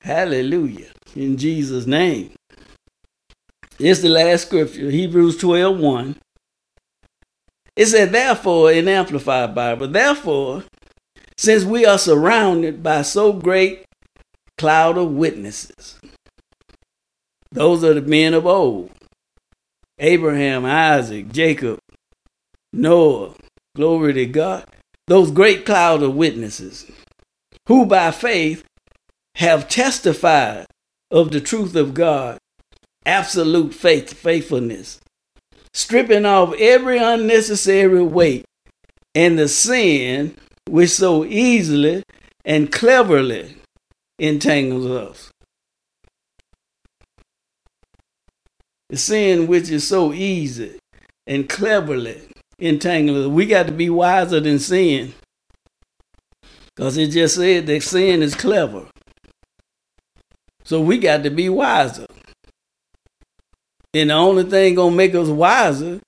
Hallelujah. 0.00 0.90
In 1.14 1.36
Jesus' 1.38 1.86
name. 1.86 2.32
It's 3.78 4.00
the 4.00 4.08
last 4.08 4.48
scripture, 4.48 4.90
Hebrews 4.90 5.36
12 5.38 5.78
1. 5.78 6.16
It 7.76 7.86
said, 7.86 8.10
therefore, 8.10 8.72
in 8.72 8.88
Amplified 8.88 9.54
Bible, 9.54 9.86
therefore, 9.86 10.64
since 11.36 11.62
we 11.62 11.86
are 11.86 11.96
surrounded 11.96 12.82
by 12.82 13.02
so 13.02 13.32
great 13.32 13.84
cloud 14.58 14.98
of 14.98 15.12
witnesses, 15.12 16.00
those 17.52 17.84
are 17.84 17.94
the 17.94 18.02
men 18.02 18.34
of 18.34 18.46
old 18.46 18.90
Abraham, 20.00 20.64
Isaac, 20.64 21.30
Jacob, 21.30 21.78
Noah. 22.72 23.34
Glory 23.76 24.12
to 24.14 24.26
God. 24.26 24.64
Those 25.06 25.30
great 25.30 25.64
cloud 25.64 26.02
of 26.02 26.14
witnesses 26.14 26.90
who 27.66 27.86
by 27.86 28.10
faith 28.10 28.64
have 29.36 29.68
testified 29.68 30.66
of 31.10 31.30
the 31.30 31.40
truth 31.40 31.76
of 31.76 31.94
God, 31.94 32.38
absolute 33.06 33.72
faith, 33.72 34.12
faithfulness, 34.12 35.00
stripping 35.72 36.26
off 36.26 36.54
every 36.58 36.98
unnecessary 36.98 38.02
weight 38.02 38.44
and 39.14 39.38
the 39.38 39.48
sin 39.48 40.36
which 40.68 40.90
so 40.90 41.24
easily 41.24 42.02
and 42.44 42.72
cleverly 42.72 43.56
entangles 44.18 44.86
us. 44.86 45.30
The 48.90 48.96
sin 48.96 49.46
which 49.46 49.70
is 49.70 49.86
so 49.86 50.12
easy 50.12 50.78
and 51.26 51.48
cleverly 51.48 52.22
entangles. 52.58 53.28
We 53.28 53.46
got 53.46 53.66
to 53.66 53.72
be 53.72 53.90
wiser 53.90 54.40
than 54.40 54.58
sin. 54.58 55.14
Because 56.74 56.96
it 56.96 57.08
just 57.08 57.34
said 57.36 57.66
that 57.66 57.82
sin 57.82 58.22
is 58.22 58.34
clever. 58.34 58.86
So 60.64 60.80
we 60.80 60.98
got 60.98 61.22
to 61.24 61.30
be 61.30 61.48
wiser. 61.48 62.06
And 63.94 64.10
the 64.10 64.14
only 64.14 64.44
thing 64.44 64.74
gonna 64.74 64.94
make 64.94 65.14
us 65.14 65.28
wiser 65.28 66.00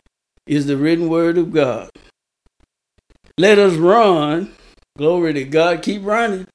is 0.46 0.66
the 0.66 0.76
written 0.76 1.09
word 1.09 1.38
of 1.38 1.53
God. 1.53 1.90
Let 3.38 3.59
us 3.59 3.74
run. 3.74 4.53
Glory 4.98 5.32
to 5.32 5.44
God. 5.44 5.82
Keep 5.82 6.05
running. 6.05 6.46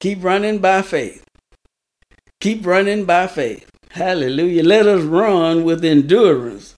Keep 0.00 0.22
running 0.22 0.58
by 0.58 0.82
faith. 0.82 1.24
Keep 2.40 2.66
running 2.66 3.06
by 3.06 3.26
faith. 3.26 3.68
Hallelujah. 3.90 4.62
Let 4.62 4.86
us 4.86 5.02
run 5.02 5.64
with 5.64 5.84
endurance. 5.84 6.74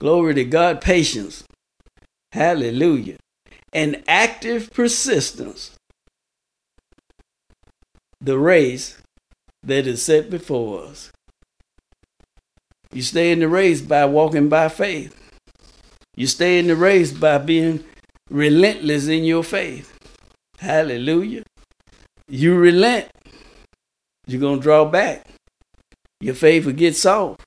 Glory 0.00 0.34
to 0.34 0.44
God, 0.44 0.80
patience. 0.80 1.44
Hallelujah. 2.32 3.16
And 3.72 4.02
active 4.06 4.72
persistence. 4.72 5.76
The 8.20 8.38
race 8.38 9.00
that 9.62 9.86
is 9.86 10.02
set 10.02 10.30
before 10.30 10.84
us. 10.84 11.10
You 12.92 13.02
stay 13.02 13.32
in 13.32 13.40
the 13.40 13.48
race 13.48 13.80
by 13.80 14.04
walking 14.04 14.48
by 14.48 14.68
faith. 14.68 15.16
You 16.16 16.26
stay 16.26 16.58
in 16.58 16.66
the 16.66 16.76
race 16.76 17.12
by 17.12 17.38
being 17.38 17.84
relentless 18.28 19.06
in 19.06 19.24
your 19.24 19.44
faith. 19.44 19.96
Hallelujah. 20.58 21.44
You 22.28 22.56
relent, 22.56 23.08
you're 24.26 24.40
going 24.40 24.58
to 24.58 24.62
draw 24.62 24.84
back 24.84 25.26
your 26.20 26.34
faith 26.34 26.66
will 26.66 26.74
get 26.74 26.94
soft. 26.96 27.40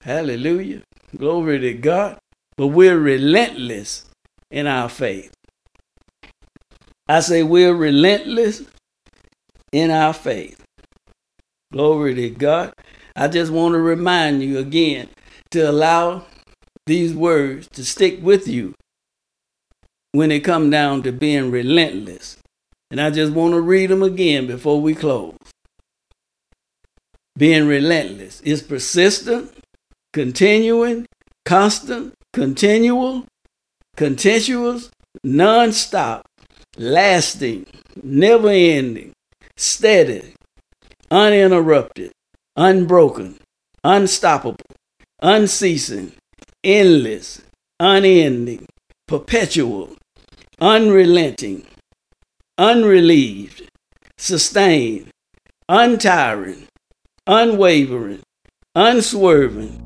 Hallelujah. 0.00 0.82
Glory 1.16 1.60
to 1.60 1.74
God. 1.74 2.18
But 2.58 2.66
we're 2.66 2.98
relentless 2.98 4.04
in 4.50 4.66
our 4.66 4.90
faith. 4.90 5.32
I 7.08 7.20
say 7.20 7.42
we're 7.42 7.74
relentless 7.74 8.64
in 9.72 9.90
our 9.90 10.12
faith. 10.12 10.62
Glory 11.72 12.14
to 12.16 12.30
God. 12.30 12.74
I 13.16 13.28
just 13.28 13.50
want 13.50 13.72
to 13.72 13.78
remind 13.78 14.42
you 14.42 14.58
again 14.58 15.08
to 15.52 15.70
allow 15.70 16.26
these 16.86 17.14
words 17.14 17.68
to 17.68 17.84
stick 17.84 18.18
with 18.20 18.46
you 18.46 18.74
when 20.12 20.30
it 20.30 20.40
come 20.40 20.68
down 20.68 21.02
to 21.04 21.12
being 21.12 21.50
relentless. 21.50 22.36
And 22.90 23.00
I 23.00 23.10
just 23.10 23.32
want 23.32 23.54
to 23.54 23.60
read 23.60 23.88
them 23.88 24.02
again 24.02 24.46
before 24.46 24.80
we 24.82 24.94
close 24.94 25.36
being 27.38 27.68
relentless. 27.68 28.40
is 28.40 28.62
persistent, 28.62 29.52
continuing, 30.12 31.06
constant, 31.46 32.12
continual, 32.38 33.24
contentious, 33.96 34.90
non 35.24 35.72
stop, 35.72 36.22
lasting, 36.76 37.66
never 38.00 38.48
ending, 38.50 39.12
steady, 39.56 40.34
uninterrupted, 41.10 42.12
unbroken, 42.56 43.36
unstoppable, 43.82 44.64
unceasing, 45.20 46.12
endless, 46.62 47.42
unending, 47.80 48.64
perpetual, 49.08 49.96
unrelenting, 50.60 51.66
unrelieved, 52.56 53.68
sustained, 54.16 55.08
untiring, 55.68 56.68
unwavering, 57.26 58.20
unswerving, 58.76 59.82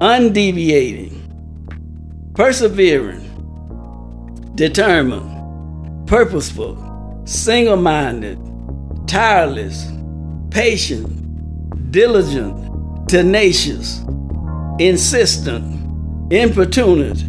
undeviating, 0.00 1.21
persevering, 2.34 3.20
determined, 4.54 5.28
purposeful, 6.06 7.22
single 7.26 7.76
minded, 7.76 8.38
tireless, 9.06 9.90
patient, 10.50 11.90
diligent, 11.90 13.08
tenacious, 13.08 14.00
insistent, 14.78 16.32
importunate, 16.32 17.20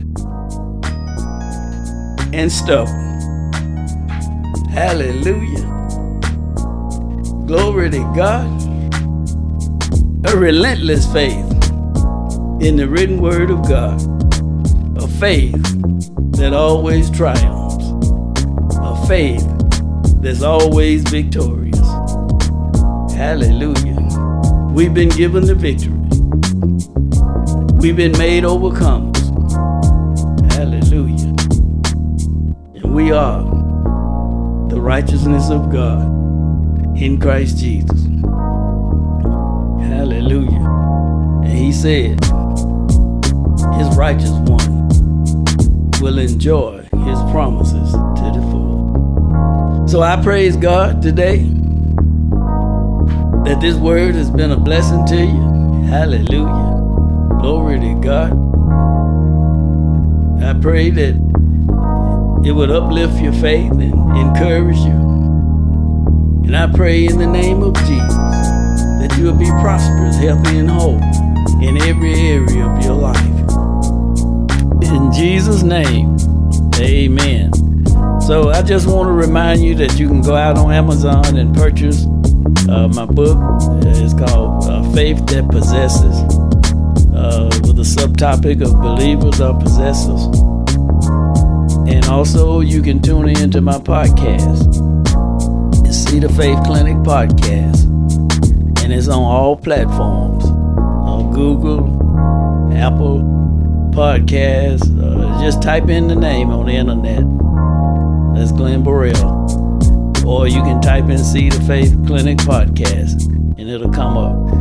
and 2.34 2.50
stubborn. 2.50 3.04
Hallelujah. 4.70 5.70
Glory 7.46 7.90
to 7.90 8.00
God. 8.16 8.62
A 10.26 10.38
relentless 10.38 11.06
faith 11.12 11.52
in 12.62 12.78
the 12.78 12.88
written 12.88 13.22
word 13.22 13.52
of 13.52 13.68
God. 13.68 14.13
Faith 15.24 15.64
that 16.34 16.52
always 16.52 17.10
triumphs. 17.10 17.86
A 18.82 19.08
faith 19.08 19.48
that's 20.22 20.42
always 20.42 21.02
victorious. 21.04 21.80
Hallelujah. 23.16 24.02
We've 24.74 24.94
been 24.94 25.08
given 25.08 25.46
the 25.46 25.56
victory. 25.56 25.94
We've 27.80 27.96
been 27.96 28.12
made 28.18 28.44
overcomers. 28.44 29.16
Hallelujah. 30.52 31.34
And 32.84 32.94
we 32.94 33.14
are 33.14 33.44
the 34.68 34.82
righteousness 34.82 35.50
of 35.50 35.72
God 35.72 36.02
in 36.98 37.18
Christ 37.18 37.60
Jesus. 37.60 38.04
Hallelujah. 39.88 40.68
And 41.46 41.58
he 41.58 41.72
said, 41.72 42.22
his 43.76 43.96
righteous 43.96 44.32
one 44.50 44.83
will 46.04 46.20
enjoy 46.20 46.80
his 46.82 47.20
promises 47.32 47.94
to 47.94 48.32
the 48.36 48.46
full. 48.52 49.88
So 49.88 50.02
I 50.02 50.22
praise 50.22 50.58
God 50.58 51.02
today 51.02 51.38
that 53.46 53.60
this 53.62 53.78
word 53.78 54.16
has 54.16 54.30
been 54.30 54.52
a 54.52 54.58
blessing 54.58 55.06
to 55.06 55.16
you. 55.16 55.88
Hallelujah. 55.88 57.40
Glory 57.40 57.80
to 57.80 58.02
God. 58.02 58.34
I 60.44 60.60
pray 60.60 60.90
that 60.90 61.16
it 62.46 62.52
would 62.52 62.70
uplift 62.70 63.22
your 63.22 63.32
faith 63.34 63.72
and 63.72 64.18
encourage 64.18 64.76
you. 64.76 65.00
And 66.44 66.58
I 66.58 66.68
pray 66.68 67.06
in 67.06 67.18
the 67.18 67.28
name 67.28 67.64
of 67.64 67.76
Jesus 67.76 68.14
that 68.14 69.16
you 69.18 69.24
will 69.24 69.38
be 69.38 69.50
prosperous, 69.62 70.18
healthy, 70.18 70.58
and 70.60 70.70
whole 70.70 71.02
in 71.62 71.78
every 71.84 72.14
area 72.14 72.66
of 72.66 72.84
your 72.84 72.96
life. 72.96 73.43
In 74.94 75.12
Jesus' 75.12 75.64
name, 75.64 76.16
amen. 76.80 77.52
So 78.22 78.50
I 78.50 78.62
just 78.62 78.88
want 78.88 79.08
to 79.08 79.14
remind 79.14 79.62
you 79.62 79.76
that 79.76 80.00
you 80.00 80.08
can 80.08 80.22
go 80.22 80.36
out 80.36 80.58
on 80.58 80.72
Amazon 80.72 81.36
and 81.38 81.56
purchase 81.56 82.06
uh, 82.70 82.88
my 82.94 83.06
book. 83.06 83.38
It's 83.84 84.14
called 84.14 84.64
uh, 84.66 84.84
Faith 84.94 85.26
That 85.28 85.50
Possesses, 85.50 86.16
uh, 87.14 87.50
with 87.64 87.76
the 87.76 87.84
subtopic 87.84 88.64
of 88.64 88.80
Believers 88.82 89.42
Are 89.42 89.60
Possessors. 89.60 90.26
And 91.88 92.06
also, 92.06 92.62
you 92.62 92.82
can 92.82 93.02
tune 93.02 93.30
in 93.30 93.52
to 93.52 93.62
my 93.62 93.80
podcast. 93.80 94.84
The 96.14 96.30
Faith 96.30 96.64
Clinic 96.64 96.96
Podcast. 96.98 97.86
And 98.84 98.94
it's 98.94 99.08
on 99.08 99.24
all 99.24 99.58
platforms 99.58 100.46
on 100.46 101.34
Google, 101.34 102.72
Apple 102.72 103.43
Podcasts. 103.94 104.90
Uh, 105.02 105.42
just 105.42 105.62
type 105.62 105.88
in 105.90 106.08
the 106.08 106.16
name 106.16 106.50
on 106.50 106.66
the 106.66 106.74
internet. 106.74 107.24
That's 108.36 108.52
Glenn 108.52 108.84
Burrell. 108.84 109.44
Or 110.26 110.48
you 110.48 110.62
can 110.62 110.82
type 110.82 111.06
in 111.06 111.18
See 111.18 111.50
the 111.50 111.62
Faith 111.62 111.96
Clinic 112.08 112.38
Podcast 112.40 113.26
and 113.28 113.70
it'll 113.70 113.92
come 113.92 114.18
up. 114.18 114.54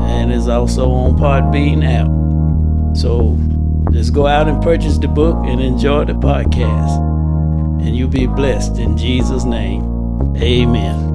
And 0.00 0.32
it's 0.32 0.48
also 0.48 0.90
on 0.90 1.16
Podbean 1.16 1.84
app. 1.84 2.96
So 2.96 3.38
just 3.92 4.12
go 4.12 4.26
out 4.26 4.48
and 4.48 4.62
purchase 4.62 4.98
the 4.98 5.08
book 5.08 5.36
and 5.46 5.60
enjoy 5.60 6.06
the 6.06 6.14
podcast. 6.14 6.98
And 7.80 7.96
you'll 7.96 8.08
be 8.08 8.26
blessed 8.26 8.78
in 8.78 8.96
Jesus' 8.96 9.44
name. 9.44 9.82
Amen. 10.36 11.09